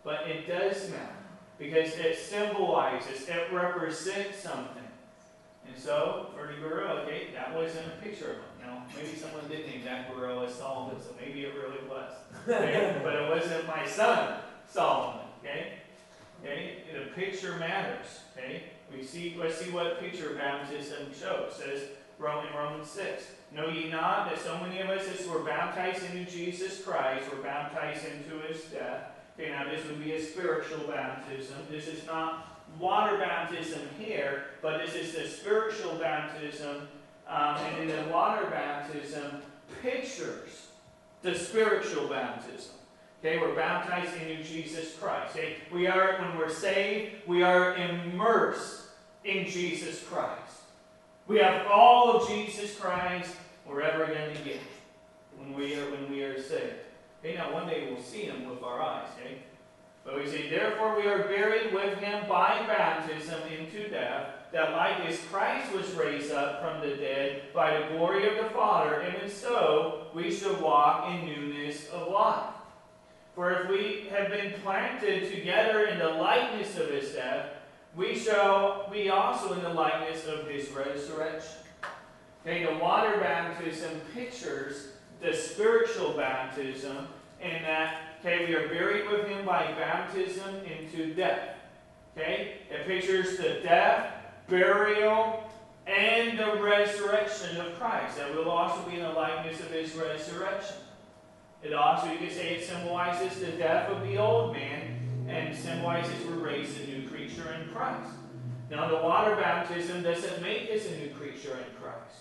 [0.04, 1.16] But it does matter
[1.58, 4.84] because it symbolizes, it represents something.
[5.66, 8.44] And so, for the gorilla, okay, that wasn't a picture of him.
[8.66, 12.12] Now, maybe someone did name that gorilla Solomon, so maybe it really was.
[12.48, 13.00] Okay?
[13.04, 15.26] but it wasn't my son, Solomon.
[15.42, 15.74] Okay?
[16.44, 16.78] Okay?
[16.94, 18.22] The picture matters.
[18.38, 18.64] Okay?
[18.96, 21.54] We see, let's see what picture baptism shows.
[21.54, 21.82] It says
[22.20, 23.26] Roman Romans 6.
[23.52, 27.42] Know ye not that so many of us as were baptized into Jesus Christ were
[27.42, 29.12] baptized into his death?
[29.40, 31.56] Okay, now this would be a spiritual baptism.
[31.70, 32.48] This is not
[32.80, 36.88] water baptism here, but this is the spiritual baptism.
[37.28, 39.42] Um, and in the water baptism
[39.82, 40.65] pictures
[41.22, 42.74] the spiritual baptism.
[43.20, 45.36] Okay, we're baptized into Jesus Christ.
[45.36, 48.82] Okay, we are, when we're saved, we are immersed
[49.24, 50.62] in Jesus Christ.
[51.28, 53.36] We have all of Jesus Christ
[53.68, 54.60] we're ever going to get
[55.38, 56.76] when we are when we are saved.
[57.24, 59.40] Okay, now one day we'll see him with our eyes, okay?
[60.04, 65.06] But we say, therefore we are buried with him by baptism into death, that like
[65.06, 69.30] as Christ was raised up from the dead by the glory of the Father, even
[69.30, 72.54] so we should walk in newness of life.
[73.36, 77.48] For if we have been planted together in the likeness of his death,
[77.96, 81.60] we shall be also in the likeness of his resurrection.
[82.46, 84.90] Okay, the water baptism pictures
[85.22, 87.08] the spiritual baptism,
[87.42, 91.56] in that, okay, we are buried with him by baptism into death.
[92.16, 92.58] Okay?
[92.70, 94.14] It pictures the death,
[94.48, 95.50] burial,
[95.88, 98.18] and the resurrection of Christ.
[98.18, 100.78] That will also be in the likeness of his resurrection.
[101.64, 106.14] It also, you could say, it symbolizes the death of the old man and symbolizes
[106.28, 108.12] we're raised a new creature in Christ.
[108.70, 112.16] Now, the water baptism doesn't make us a new creature in Christ,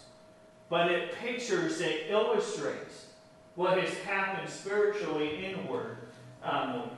[0.69, 3.07] but it pictures, it illustrates
[3.55, 5.99] what has happened spiritually inward.
[6.43, 6.91] Um,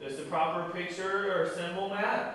[0.00, 2.34] does the proper picture or symbol matter?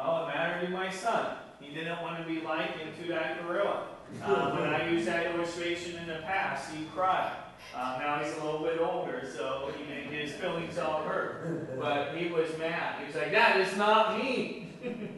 [0.00, 1.36] Oh, it mattered to my son.
[1.60, 3.88] He didn't want to be like into that gorilla.
[4.24, 7.30] Uh, when I used that illustration in the past, he cried.
[7.74, 9.84] Uh, now he's a little bit older, so he
[10.28, 11.78] his feelings all hurt.
[11.78, 13.00] But he was mad.
[13.00, 14.72] He was like, That is not me.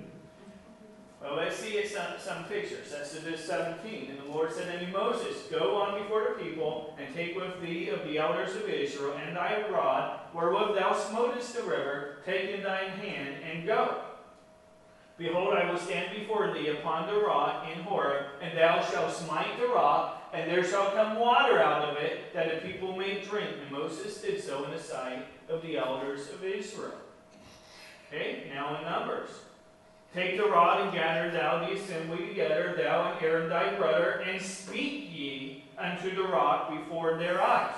[1.22, 2.92] well, let's see it some, some pictures.
[2.98, 4.10] Exodus 17.
[4.10, 7.88] And the Lord said unto Moses, Go on before the people, and take with thee
[7.88, 12.62] of the elders of Israel, and thy rod, wherewith thou smotest the river, take in
[12.62, 14.02] thine hand, and go.
[15.20, 19.60] Behold, I will stand before thee upon the rock in Horeb, and thou shalt smite
[19.60, 23.50] the rock, and there shall come water out of it, that the people may drink.
[23.60, 26.94] And Moses did so in the sight of the elders of Israel.
[28.08, 29.28] Okay, now in Numbers.
[30.14, 34.40] Take the rod and gather thou the assembly together, thou and Aaron thy brother, and
[34.40, 37.76] speak ye unto the rock before their eyes.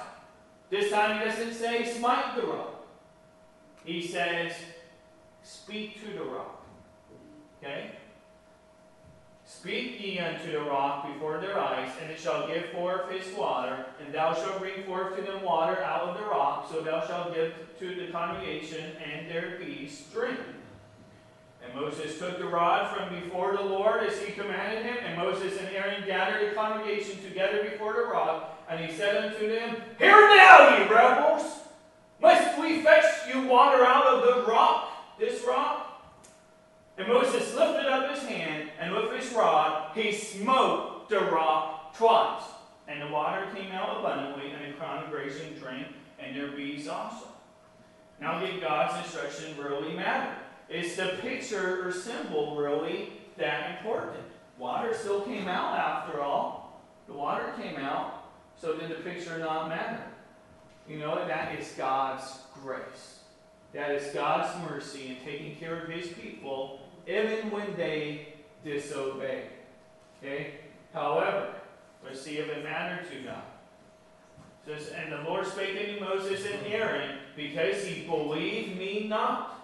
[0.70, 2.86] This time he doesn't say smite the rock.
[3.84, 4.52] He says
[5.42, 6.61] speak to the rock.
[7.62, 7.92] Okay?
[9.44, 13.86] Speak ye unto the rock before their eyes, and it shall give forth its water,
[14.04, 17.34] and thou shalt bring forth to them water out of the rock, so thou shalt
[17.34, 20.38] give to the congregation and their beasts drink.
[21.64, 25.58] And Moses took the rod from before the Lord as he commanded him, and Moses
[25.60, 30.28] and Aaron gathered the congregation together before the rock, and he said unto them, Hear
[30.28, 31.58] now, ye rebels!
[32.20, 35.81] Must we fetch you water out of the rock, this rock?
[37.02, 42.44] And Moses lifted up his hand, and with his rod he smote the rock twice.
[42.86, 45.88] And the water came out abundantly, and the congregation drank,
[46.20, 47.26] and their beasts also.
[48.20, 50.32] Now, did God's instruction really matter?
[50.68, 54.22] Is the picture or symbol really that important?
[54.56, 56.82] Water still came out after all.
[57.08, 58.26] The water came out,
[58.56, 60.04] so did the picture not matter?
[60.88, 63.18] You know, that is God's grace.
[63.74, 68.28] That is God's mercy in taking care of his people even when they
[68.64, 69.46] disobey.
[70.18, 70.54] Okay?
[70.92, 71.54] However,
[72.04, 73.42] let's see if it mattered to God.
[74.66, 79.58] It says, and the Lord spake unto Moses and Aaron, because he believed me not,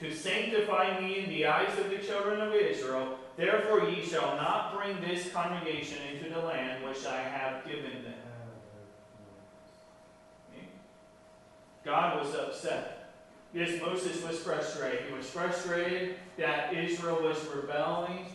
[0.00, 3.18] to sanctify me in the eyes of the children of Israel.
[3.36, 8.14] Therefore ye shall not bring this congregation into the land which I have given them.
[10.54, 10.68] Uh, okay?
[11.84, 12.97] God was upset.
[13.54, 15.06] Yes, Moses was frustrated.
[15.08, 18.26] He was frustrated that Israel was rebelling.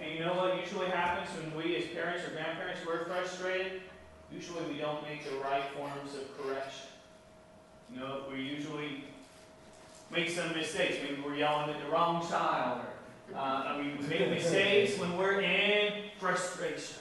[0.00, 3.82] And you know what usually happens when we as parents or grandparents we're frustrated?
[4.32, 6.86] Usually we don't make the right forms of correction.
[7.92, 9.04] You know, we usually
[10.10, 10.96] make some mistakes.
[11.02, 12.80] Maybe we're yelling at the wrong child.
[13.30, 16.96] Or, uh, I mean, we make mistakes when we're in frustration.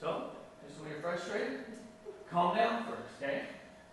[0.00, 0.24] So,
[0.66, 1.60] just when you're frustrated,
[2.30, 3.42] calm down first, okay?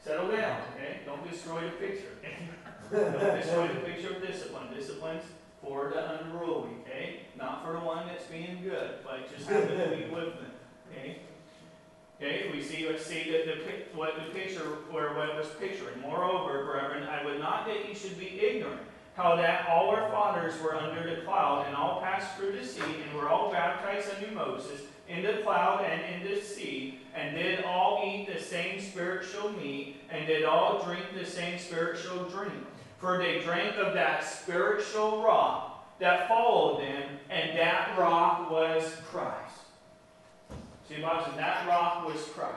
[0.04, 1.00] Settle down, okay?
[1.06, 2.10] Don't destroy the picture.
[2.92, 4.74] Don't destroy the picture of discipline.
[4.76, 5.24] Discipline's
[5.64, 7.20] for the unruly, okay?
[7.38, 10.52] Not for the one that's being good, but just happen to be with them,
[10.92, 11.20] okay?
[12.22, 14.62] Okay, we see, let's see that the, what the picture,
[14.92, 16.00] or what was picturing.
[16.02, 18.82] Moreover, brethren, I would not that you should be ignorant,
[19.16, 22.82] how that all our fathers were under the cloud, and all passed through the sea,
[22.82, 27.64] and were all baptized unto Moses, in the cloud and in the sea, and did
[27.66, 32.54] all eat the same spiritual meat, and did all drink the same spiritual drink.
[33.02, 39.56] For they drank of that spiritual rock that followed them, and that rock was Christ.
[40.88, 42.56] See, imagine that rock was Christ.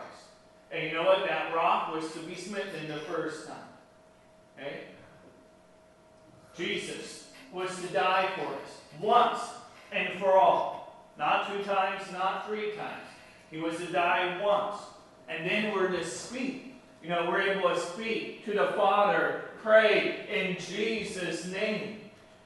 [0.70, 1.26] And you know what?
[1.26, 3.56] That rock was to be smitten the first time.
[4.58, 4.80] Okay?
[6.54, 9.40] Jesus was to die for us once
[9.92, 11.06] and for all.
[11.18, 13.06] Not two times, not three times.
[13.50, 14.76] He was to die once.
[15.28, 16.74] And then we're to speak.
[17.02, 21.98] You know, we're able to speak to the Father pray in Jesus' name.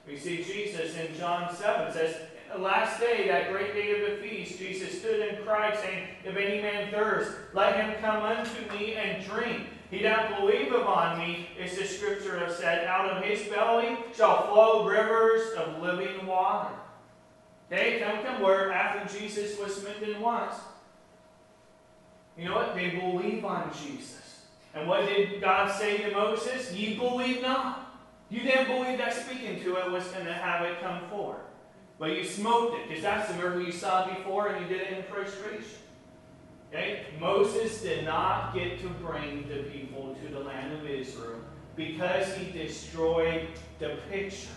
[0.06, 2.14] We see Jesus in John 7 says,
[2.52, 6.34] the last day, that great day of the feast, Jesus stood and cried, saying, If
[6.36, 9.66] any man thirst, let him come unto me and drink.
[9.90, 14.46] He that believe upon me, as the scripture has said, out of his belly shall
[14.46, 16.74] flow rivers of living water.
[17.70, 20.54] Okay, come, come, where after Jesus was smitten once,
[22.38, 22.74] you know what?
[22.74, 24.27] They believe on Jesus.
[24.78, 26.72] And what did God say to Moses?
[26.72, 27.96] Ye believe not.
[28.30, 31.38] You didn't believe that speaking to it was going to have it come forth.
[31.98, 34.98] but you smoked it, because that's the miracle you saw before, and you did it
[34.98, 35.80] in frustration.
[36.68, 37.06] Okay?
[37.18, 41.40] Moses did not get to bring the people to the land of Israel
[41.74, 43.48] because he destroyed
[43.80, 44.48] the picture.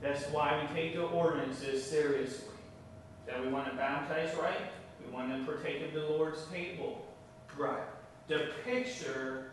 [0.00, 2.48] That's why we take the ordinances seriously.
[3.26, 4.72] That we want to baptize right,
[5.04, 7.06] we want to partake of the Lord's table
[7.58, 7.82] right.
[8.32, 9.50] The picture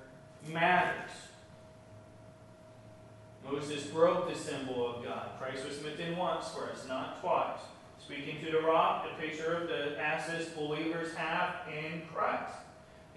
[0.48, 1.12] matters.
[3.44, 5.32] Moses broke the symbol of God.
[5.38, 7.60] Christ was smitten once for us, not twice.
[8.02, 12.54] Speaking to the rock, the picture of the access believers have in Christ.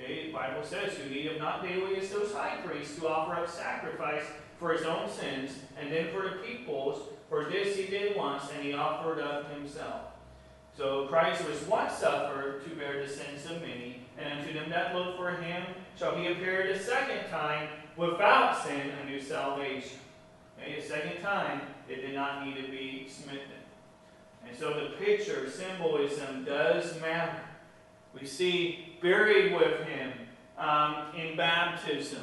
[0.01, 3.35] Okay, the Bible says, who need him not daily as those high priests to offer
[3.35, 4.25] up sacrifice
[4.59, 7.03] for his own sins, and then for the people's.
[7.29, 10.07] For this he did once, and he offered up himself.
[10.77, 14.95] So Christ was once suffered to bear the sins of many, and unto them that
[14.95, 15.65] look for him
[15.99, 19.99] shall he appear a second time without sin unto salvation.
[20.59, 23.41] Okay, the second time, it did not need to be smitten.
[24.47, 27.41] And so the picture, symbolism, does matter.
[28.19, 30.13] We see buried with him
[30.59, 32.23] um, in baptism.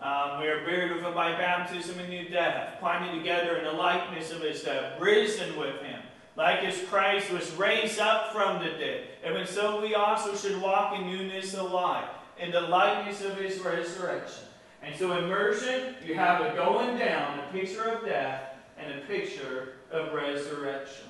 [0.00, 3.72] Um, we are buried with him by baptism in new death, climbing together in the
[3.72, 6.00] likeness of his death, risen with him,
[6.36, 9.08] like as Christ was raised up from the dead.
[9.24, 12.08] And so we also should walk in newness of life,
[12.38, 14.44] in the likeness of his resurrection.
[14.82, 18.42] And so immersion, you have a going down, a picture of death,
[18.78, 21.06] and a picture of resurrection.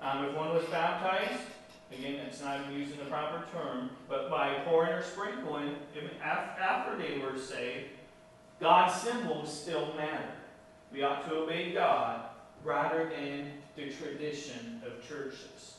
[0.00, 1.40] Um, if one was baptized,
[1.92, 5.76] again, it's not even using the proper term, but by pouring or sprinkling,
[6.22, 7.88] after they were saved,
[8.60, 10.30] God's symbols still matter.
[10.92, 12.20] We ought to obey God
[12.62, 15.74] rather than the tradition of churches.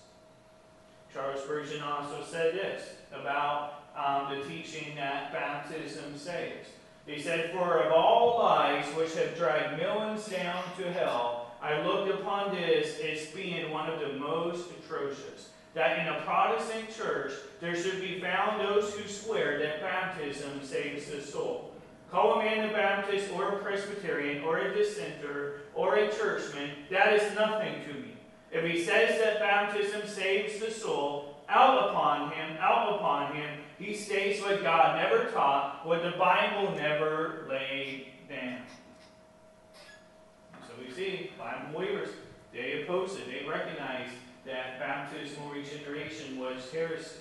[1.13, 2.83] Charles Spurgeon also said this
[3.13, 6.67] about um, the teaching that baptism saves.
[7.05, 12.11] He said, For of all lies which have dragged millions down to hell, I looked
[12.11, 15.49] upon this as being one of the most atrocious.
[15.73, 21.09] That in a Protestant church there should be found those who swear that baptism saves
[21.09, 21.71] the soul.
[22.11, 27.13] Call a man a Baptist or a Presbyterian or a dissenter or a churchman, that
[27.13, 28.15] is nothing to me.
[28.51, 33.93] If he says that baptism saves the soul, out upon him, out upon him, he
[33.93, 38.61] states what God never taught, what the Bible never laid down.
[40.61, 42.09] So we see, Bible believers,
[42.53, 43.27] they opposed it.
[43.27, 44.13] They recognized
[44.45, 47.19] that baptismal regeneration was heresy.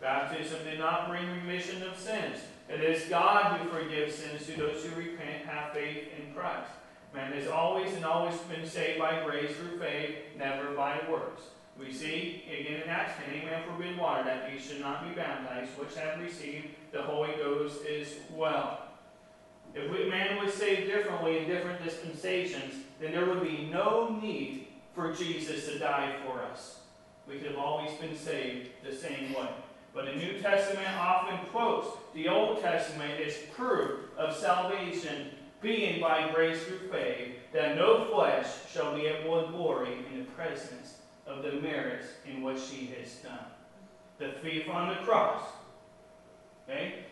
[0.00, 2.38] Baptism did not bring remission of sins.
[2.68, 6.70] It is God who forgives sins to those who repent, have faith in Christ.
[7.14, 11.42] Man has always and always been saved by grace through faith, never by works.
[11.78, 15.14] We see, again in Acts 10, any man forbid water, that he should not be
[15.14, 18.82] baptized, which have received the Holy Ghost as well.
[19.74, 24.68] If we, man was saved differently in different dispensations, then there would be no need
[24.94, 26.80] for Jesus to die for us.
[27.26, 29.48] We could have always been saved the same way.
[29.94, 35.30] But the New Testament often quotes the Old Testament as proof of salvation
[35.62, 40.24] being by grace through faith, that no flesh shall be able to glory in the
[40.32, 43.46] presence of the merits in what she has done.
[44.18, 45.42] The thief on the cross,
[46.68, 47.04] okay?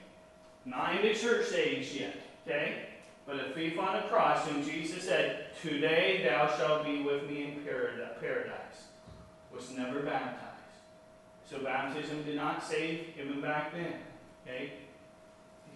[0.65, 2.87] Not in the church age yet, okay?
[3.27, 7.45] But the thief on the cross whom Jesus said, Today thou shalt be with me
[7.45, 7.65] in
[8.21, 8.89] paradise,
[9.55, 10.51] was never baptized.
[11.49, 13.95] So baptism did not save him back then.
[14.47, 14.73] Okay?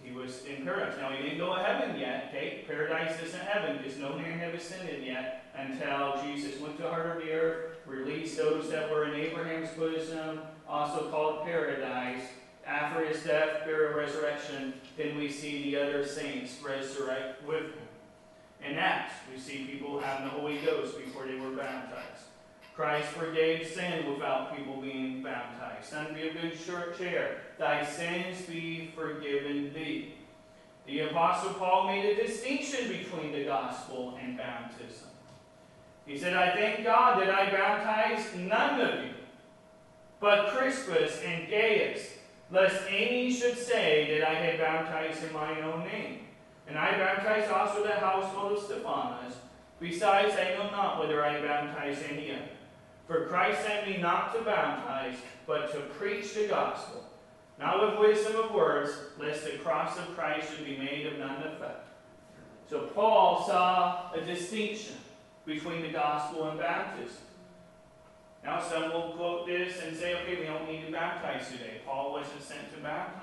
[0.05, 0.95] He was in paradise.
[0.99, 2.27] Now he didn't go to heaven yet.
[2.29, 2.63] Okay?
[2.67, 7.17] Paradise isn't heaven because no man have ascended yet until Jesus went to the heart
[7.17, 12.23] of the earth, released those that were in Abraham's bosom, also called paradise.
[12.67, 17.73] After his death, burial, resurrection, then we see the other saints resurrect with him.
[18.63, 22.25] In Acts, we see people having the Holy Ghost before they were baptized.
[22.75, 25.89] Christ forgave sin without people being baptized.
[25.89, 27.37] Son, be a good short chair.
[27.57, 30.15] Thy sins be forgiven thee.
[30.85, 35.07] The Apostle Paul made a distinction between the gospel and baptism.
[36.05, 39.11] He said, I thank God that I baptized none of you,
[40.19, 42.09] but Crispus and Gaius,
[42.51, 46.19] lest any should say that I had baptized in my own name.
[46.67, 49.35] And I baptized also the household of Stephanas.
[49.79, 52.49] Besides, I know not whether I baptized any other.
[53.07, 57.03] For Christ sent me not to baptize, but to preach the gospel,
[57.59, 61.43] not with wisdom of words, lest the cross of Christ should be made of none
[61.43, 61.87] effect.
[62.69, 64.95] So Paul saw a distinction
[65.45, 67.17] between the gospel and baptism.
[68.43, 71.81] Now some will quote this and say, okay, we don't need to baptize today.
[71.85, 73.21] Paul wasn't sent to baptize.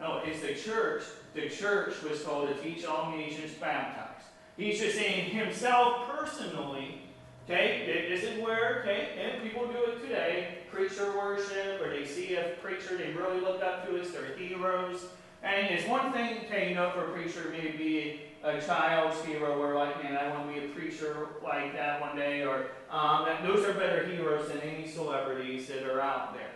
[0.00, 1.02] No, it's the church.
[1.34, 4.22] The church was told to teach all nations baptize.
[4.56, 7.02] He's just saying himself personally
[7.44, 12.36] Okay, this is where, okay, and people do it today, preacher worship, or they see
[12.36, 15.06] a preacher they really look up to as their heroes.
[15.42, 19.58] And it's one thing, okay, you know, for a preacher maybe be a child's hero,
[19.58, 23.24] where like, man, I want to be a preacher like that one day, or um,
[23.24, 26.52] that, those are better heroes than any celebrities that are out there.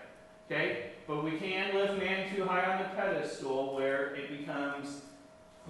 [0.46, 5.00] Okay, but we can't lift man too high on the pedestal where it becomes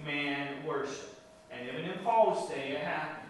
[0.05, 1.15] man worship.
[1.51, 3.24] And even in Paul's day, it happened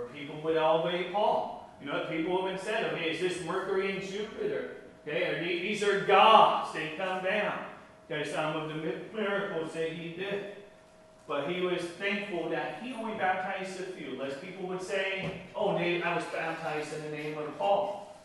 [0.00, 1.70] where people would obey Paul.
[1.80, 4.76] You know, people have been said, okay, is this Mercury and Jupiter?
[5.06, 7.64] Okay, or these are gods, they come down.
[8.10, 8.74] Okay, some of the
[9.14, 10.56] miracles that he did.
[11.26, 15.70] But he was thankful that he only baptized a few, lest people would say, oh,
[15.70, 18.16] I was baptized in the name of Paul.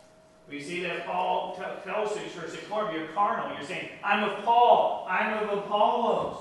[0.49, 3.55] We see that Paul tells the church at Corinth, you're carnal.
[3.55, 6.37] You're saying, I'm of Paul, I'm of Apollos.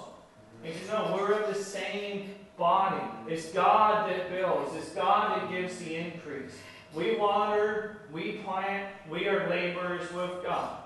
[0.63, 3.03] He says, no, we're of the same body.
[3.29, 4.75] It's God that builds.
[4.77, 6.53] It's God that gives the increase.
[6.95, 10.79] We water, we plant, we are laborers with God.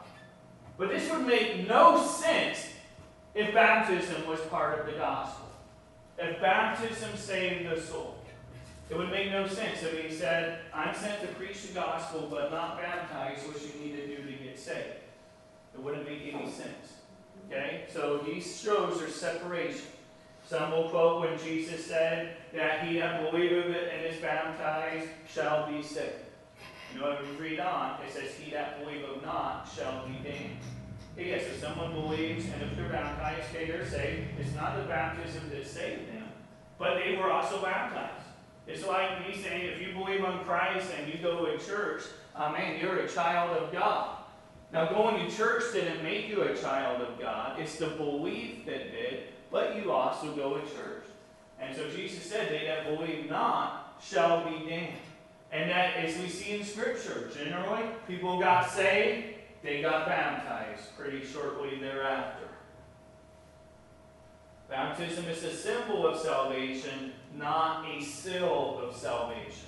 [0.78, 2.68] But this would make no sense
[3.34, 5.48] if baptism was part of the gospel.
[6.18, 8.14] If baptism saved the soul.
[8.90, 12.50] It would make no sense if he said, I'm sent to preach the gospel but
[12.50, 15.02] not baptize what you need to do to get saved.
[15.74, 16.94] It wouldn't make any sense.
[17.46, 17.84] Okay?
[17.92, 19.86] So these shows are separation.
[20.48, 25.82] Some will quote when Jesus said that he that believeth and is baptized shall be
[25.82, 26.14] saved.
[26.94, 30.56] You know, if we read on, it says, He that believeth not shall be damned.
[31.18, 34.22] Yes, if someone believes and if they're baptized, okay, they're saved.
[34.40, 36.28] It's not the baptism that saved them,
[36.78, 38.24] but they were also baptized.
[38.66, 42.50] It's like me saying, if you believe on Christ and you go to church, uh,
[42.52, 44.16] man, you're a child of God.
[44.72, 47.60] Now, going to church didn't make you a child of God.
[47.60, 51.04] It's the belief that did but you also go to church.
[51.60, 54.94] And so Jesus said, They that believe not shall be damned.
[55.50, 61.24] And that, as we see in Scripture, generally, people got saved, they got baptized pretty
[61.24, 62.48] shortly thereafter.
[64.68, 69.64] Baptism is a symbol of salvation, not a seal of salvation.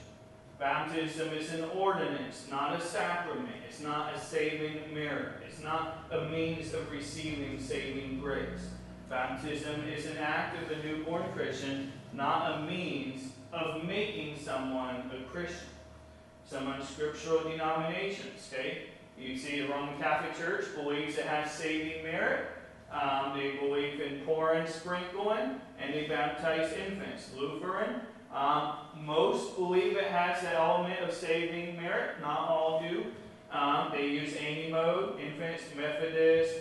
[0.59, 3.49] Baptism is an ordinance, not a sacrament.
[3.67, 5.41] It's not a saving merit.
[5.49, 8.69] It's not a means of receiving saving grace.
[9.11, 15.29] Baptism is an act of the newborn Christian, not a means of making someone a
[15.29, 15.67] Christian.
[16.49, 18.83] Some unscriptural denominations, okay?
[19.19, 22.47] You see the Roman Catholic Church believes it has saving merit.
[22.93, 27.31] Um, they believe in pouring, sprinkling, and they baptize infants.
[27.37, 28.03] Lutheran,
[28.33, 32.21] um, most believe it has that element of saving merit.
[32.21, 33.07] Not all do.
[33.51, 35.19] Um, they use any mode.
[35.19, 36.55] Infants, Methodist,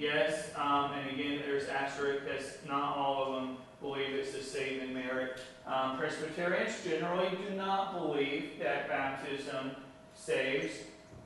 [0.00, 4.94] Yes, um, and again, there's asterisk because not all of them believe it's a saving
[4.94, 5.40] merit.
[5.66, 9.72] Um, Presbyterians generally do not believe that baptism
[10.14, 10.72] saves,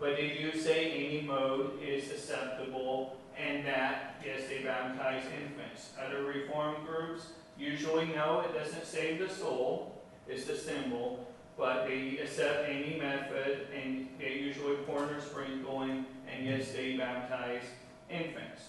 [0.00, 5.90] but they do say any mode is acceptable and that, yes, they baptize infants.
[6.04, 12.18] Other Reformed groups usually know it doesn't save the soul, it's the symbol, but they
[12.20, 17.62] accept any method and they usually or sprinkling, and yes, they baptize
[18.10, 18.62] infants.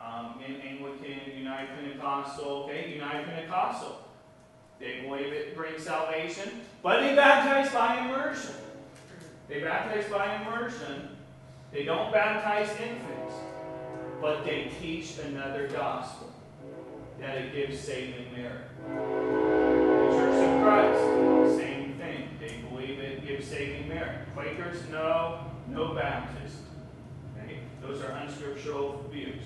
[0.00, 3.98] Um, in Anglican, United Pentecostal, okay, United Pentecostal.
[4.78, 8.54] They believe it brings salvation, but they baptize by immersion.
[9.48, 11.16] They baptize by immersion.
[11.72, 13.34] They don't baptize infants,
[14.20, 16.30] but they teach another gospel
[17.18, 18.68] that it gives saving merit.
[18.86, 22.28] The Church of Christ, same thing.
[22.40, 24.28] They believe it gives saving merit.
[24.34, 26.67] Quakers, no, no baptism.
[27.82, 29.44] Those are unscriptural views.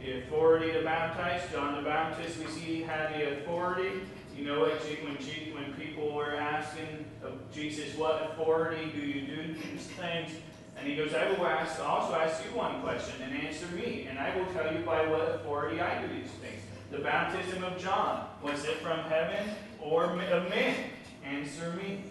[0.00, 4.00] The authority to baptize, John the Baptist, we see had the authority.
[4.36, 5.16] You know, when,
[5.54, 7.06] when people were asking
[7.52, 10.32] Jesus, what authority do you do these things?
[10.78, 14.18] And he goes, I will ask, also ask you one question and answer me, and
[14.18, 16.60] I will tell you by what authority I do these things.
[16.90, 19.48] The baptism of John, was it from heaven
[19.80, 20.90] or of men?
[21.24, 22.04] Answer me.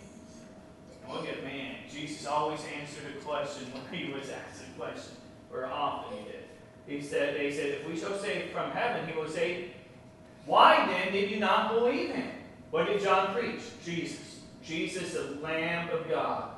[1.10, 1.76] Look at man.
[1.91, 5.16] Jesus always answered a question when he was asked a question,
[5.56, 6.43] or often he did.
[6.88, 9.72] He said, they said, if we shall say from heaven, he will say,
[10.45, 12.30] why then did you not believe him?
[12.70, 13.62] What did John preach?
[13.84, 14.41] Jesus.
[14.64, 16.49] Jesus, the Lamb of God.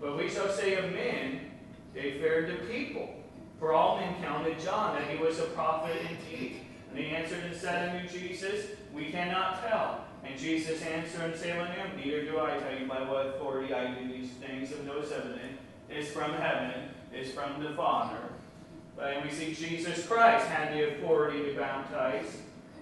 [0.00, 1.40] But we shall say of men,
[1.94, 3.14] they feared the people.
[3.58, 6.60] For all men counted John that he was a prophet indeed.
[6.90, 10.04] And he answered and said unto Jesus, We cannot tell.
[10.24, 13.72] And Jesus answered and said unto him, Neither do I tell you by what authority
[13.72, 15.53] I do these things of no evidence.
[15.94, 18.18] It's from heaven is from the Father.
[19.00, 22.36] And we see Jesus Christ had the authority to baptize.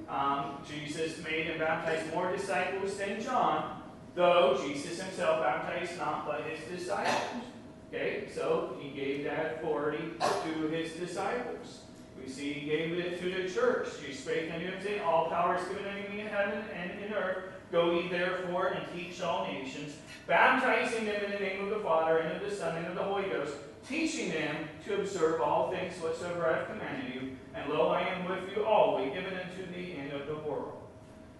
[0.08, 3.82] Um, Jesus made and baptized more disciples than John,
[4.14, 7.44] Though Jesus himself baptized not but his disciples.
[7.88, 11.80] Okay, so he gave that authority to his disciples.
[12.22, 13.88] We see he gave it to the church.
[14.04, 17.12] He spake unto him, saying, All power is given unto me in heaven and in
[17.12, 17.51] earth.
[17.72, 19.96] Go ye therefore and teach all nations,
[20.26, 23.02] baptizing them in the name of the Father, and of the Son, and of the
[23.02, 23.54] Holy Ghost,
[23.88, 27.36] teaching them to observe all things whatsoever I have commanded you.
[27.54, 30.82] And lo, I am with you always, even unto the end of the world.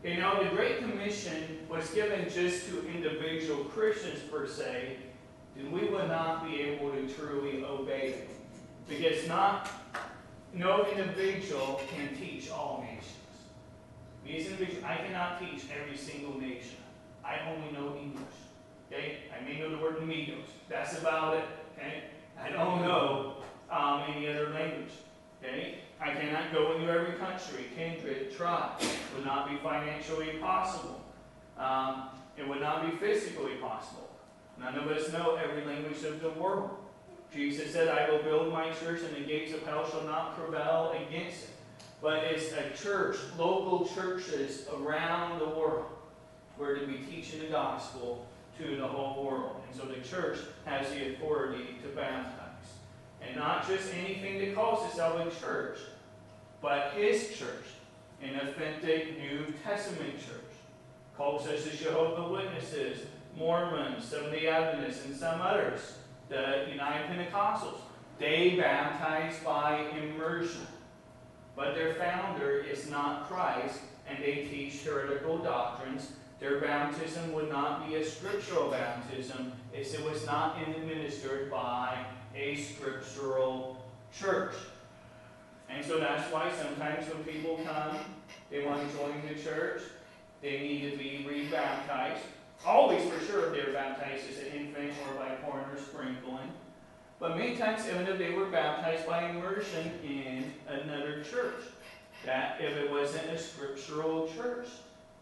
[0.02, 4.96] You know, the Great Commission was given just to individual Christians per se,
[5.54, 8.30] then we would not be able to truly obey it.
[8.88, 9.70] Because not
[10.54, 13.21] no individual can teach all nations.
[14.24, 16.76] These individuals, I cannot teach every single nation.
[17.24, 18.22] I only know English.
[18.90, 19.18] Okay?
[19.36, 20.48] I may know the word amigos.
[20.68, 21.44] That's about it.
[21.76, 22.04] Okay?
[22.38, 23.36] I don't know
[23.70, 24.92] um, any other language.
[25.42, 25.78] Okay?
[26.00, 28.80] I cannot go into every country, kindred, tribe.
[28.80, 31.00] It would not be financially possible.
[31.58, 34.08] Um, it would not be physically possible.
[34.58, 36.70] None of us know every language of the world.
[37.32, 40.94] Jesus said, I will build my church, and the gates of hell shall not prevail
[40.94, 41.50] against it.
[42.02, 45.86] But it's a church, local churches around the world,
[46.56, 48.26] where to be teaching the gospel
[48.58, 49.62] to the whole world.
[49.68, 52.38] And so the church has the authority to baptize.
[53.20, 55.78] And not just anything that calls itself a church,
[56.60, 57.66] but his church,
[58.20, 60.38] an authentic New Testament church.
[61.16, 62.98] Cults such as Jehovah Witnesses,
[63.36, 65.98] Mormons, some Seventh-day Adventists, and some others
[66.28, 67.78] the United Pentecostals.
[68.18, 70.66] They baptize by immersion.
[71.54, 76.12] But their founder is not Christ, and they teach heretical doctrines.
[76.40, 82.56] Their baptism would not be a scriptural baptism if it was not administered by a
[82.56, 83.84] scriptural
[84.18, 84.54] church.
[85.68, 87.98] And so that's why sometimes when people come,
[88.50, 89.82] they want to join the church,
[90.42, 92.22] they need to be rebaptized.
[92.66, 96.50] Always for sure if they were baptized as an infant or by or sprinkling.
[97.22, 101.62] But many times, even if they were baptized by immersion in another church,
[102.26, 104.66] that if it wasn't a scriptural church,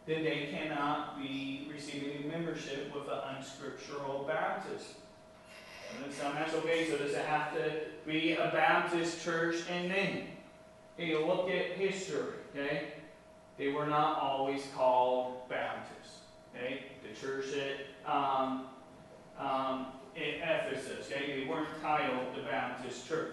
[0.06, 4.94] then they cannot be receiving membership with an unscriptural baptism.
[6.02, 7.72] And some that's okay, so does it have to
[8.06, 10.22] be a Baptist church and then?
[10.96, 12.94] Hey, look at history, okay?
[13.58, 16.20] They were not always called Baptists.
[16.56, 16.84] Okay?
[17.02, 18.68] The church that um,
[19.38, 19.86] um,
[20.16, 21.40] in Ephesus, okay?
[21.40, 23.32] They weren't titled the Baptist Church.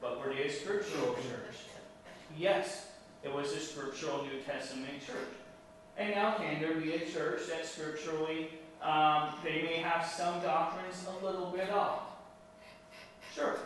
[0.00, 1.56] But were they a scriptural church?
[2.36, 2.88] Yes,
[3.22, 5.16] it was a scriptural New Testament church.
[5.96, 8.50] And now, can there be a church that scripturally,
[8.82, 12.02] um, they may have some doctrines a little bit off?
[13.34, 13.58] Sure.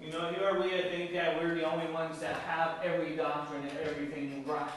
[0.00, 3.62] You know, here are we think that we're the only ones that have every doctrine
[3.62, 4.68] and everything right.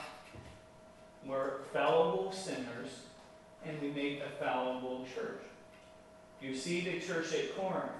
[1.25, 2.89] We're fallible sinners
[3.65, 5.41] and we make a fallible church.
[6.41, 7.91] You see the church at Corinth.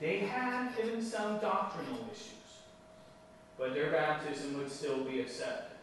[0.00, 2.60] They had even some doctrinal issues,
[3.58, 5.76] but their baptism would still be accepted.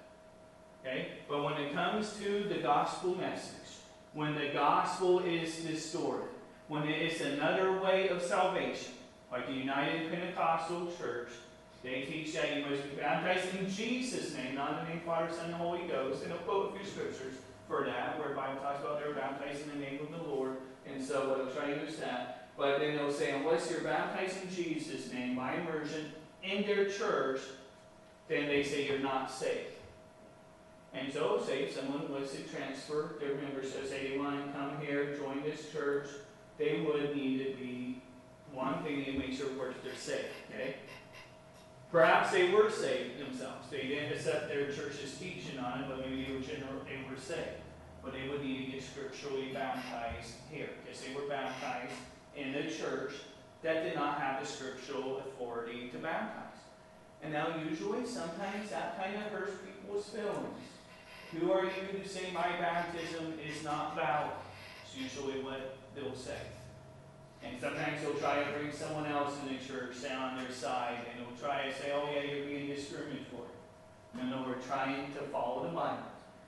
[0.82, 1.08] Okay?
[1.30, 3.56] But when it comes to the gospel message,
[4.14, 6.28] when the gospel is distorted,
[6.68, 8.94] when it is another way of salvation,
[9.32, 11.30] like the United Pentecostal Church,
[11.84, 15.04] they teach that you must be baptized in Jesus' name, not in the name of
[15.04, 16.24] Father, Son, and Holy Ghost.
[16.24, 17.36] And they'll quote a few scriptures
[17.72, 20.58] for that, where the Bible talks about they're baptized in the name of the Lord.
[20.86, 22.50] And so they'll try to use that.
[22.58, 26.12] But then they'll say, unless you're baptized in Jesus' name by immersion
[26.44, 27.40] in their church,
[28.28, 29.76] then they say you're not saved.
[30.94, 34.78] And so, say if someone was to transfer their membership, say they want to come
[34.82, 36.08] here, join this church,
[36.58, 38.02] they would need to be
[38.54, 40.26] one thing to make sure that they're saved.
[40.54, 40.76] Okay?
[41.92, 43.70] Perhaps they were saved themselves.
[43.70, 47.20] They didn't accept their church's teaching on it, but maybe they were, general, they were
[47.20, 47.60] saved.
[48.02, 51.94] But they would need to get scripturally baptized here, because they were baptized
[52.36, 53.12] in a church
[53.62, 56.60] that did not have the scriptural authority to baptize.
[57.22, 60.64] And now, usually, sometimes that kind of hurts people's feelings.
[61.38, 64.32] Who are you to say my baptism is not valid?
[64.84, 66.40] It's usually what they'll say.
[67.44, 71.20] And sometimes they'll try to bring someone else in the church on their side, and
[71.20, 73.50] they'll try to say, oh yeah, you're being discriminatory.
[74.16, 76.04] No, no, we're trying to follow the Bible.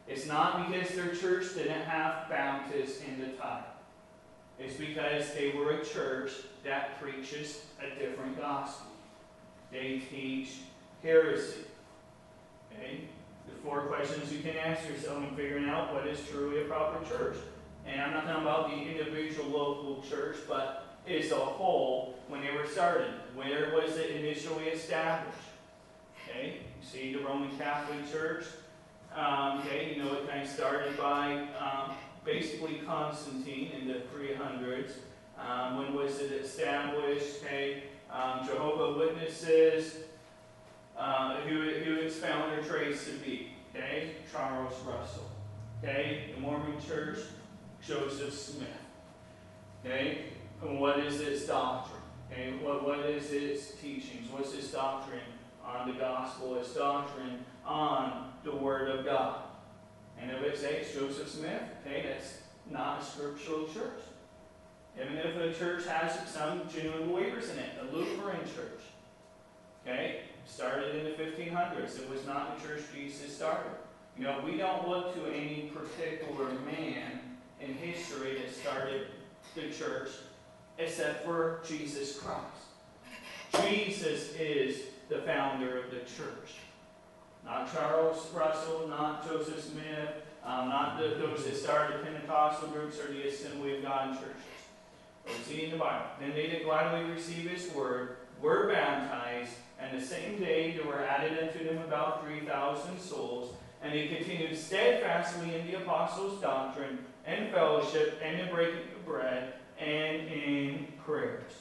[0.08, 3.64] It's not because their church didn't have Baptists in the time.
[4.60, 6.32] It's because they were a church
[6.64, 8.88] that preaches a different gospel.
[9.72, 10.58] They teach
[11.02, 11.62] heresy.
[12.74, 13.02] Okay?
[13.48, 17.04] The four questions you can ask yourself in figuring out what is truly a proper
[17.10, 17.38] church.
[17.86, 22.52] And I'm not talking about the individual local church, but as a whole when they
[22.52, 23.14] were started.
[23.36, 25.38] Where was it initially established?
[26.30, 28.46] Okay, you see the Roman Catholic Church.
[29.16, 34.94] Um, okay, you know it kind of started by um, basically Constantine in the 300s.
[35.38, 37.44] Um, when was it established?
[37.44, 39.98] Okay, um, Jehovah Witnesses,
[40.98, 43.50] uh, who, who its founder traced to be.
[43.76, 45.30] Okay, Charles Russell.
[45.84, 47.20] Okay, the Mormon Church,
[47.86, 48.70] Joseph Smith.
[49.84, 50.26] Okay,
[50.66, 52.02] and what is its doctrine?
[52.32, 54.30] Okay, what, what is its teachings?
[54.32, 55.20] What's its doctrine
[55.66, 56.56] on the gospel?
[56.56, 59.42] Its doctrine on the Word of God.
[60.20, 62.38] And if it says Joseph Smith, okay, that's
[62.70, 64.02] not a scriptural church.
[65.00, 68.82] Even if a church has some genuine believers in it, a Lutheran church,
[69.86, 72.00] okay, started in the 1500s.
[72.00, 73.72] It was not the church Jesus started.
[74.18, 77.20] You know, we don't look to any particular man
[77.60, 79.08] in history that started
[79.56, 80.10] the church
[80.78, 83.66] except for Jesus Christ.
[83.66, 86.58] Jesus is the founder of the church.
[87.46, 93.00] Not Charles Russell, not Joseph Smith, um, not the, those that started the Pentecostal groups
[93.00, 94.36] or the Assembly of God churches.
[95.26, 96.06] But we see in the Bible.
[96.20, 101.04] Then they that gladly receive his word were baptized, and the same day there were
[101.04, 103.54] added unto them about 3,000 souls.
[103.82, 109.54] And they continued steadfastly in the apostles' doctrine, and fellowship, and in breaking of bread,
[109.84, 111.52] and in prayers.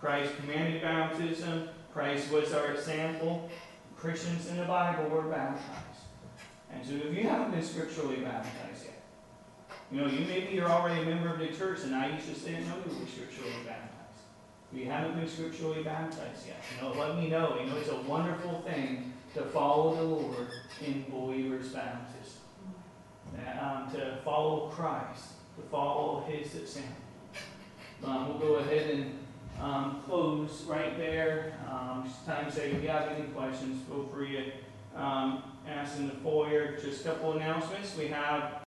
[0.00, 1.68] Christ commanded baptism.
[1.92, 3.48] Christ was our example.
[3.96, 5.92] Christians in the Bible were baptized.
[6.72, 9.02] And so if you haven't been scripturally baptized yet,
[9.90, 12.68] you know, you maybe you're already a member of the church and now you didn't
[12.68, 13.92] know you were scripturally baptized.
[14.72, 17.58] If you haven't been scripturally baptized yet, you know, let me know.
[17.60, 20.48] You know, it's a wonderful thing to follow the Lord
[20.84, 22.40] in believers' baptism.
[23.60, 25.24] Um, to follow Christ,
[25.56, 27.01] to follow his example.
[28.04, 29.18] Um, we'll go ahead and
[29.60, 31.54] um, close right there.
[31.70, 35.98] Um, just time to say if you have any questions, feel free to um, ask
[35.98, 36.76] in the foyer.
[36.82, 37.96] Just a couple announcements.
[37.96, 38.60] We have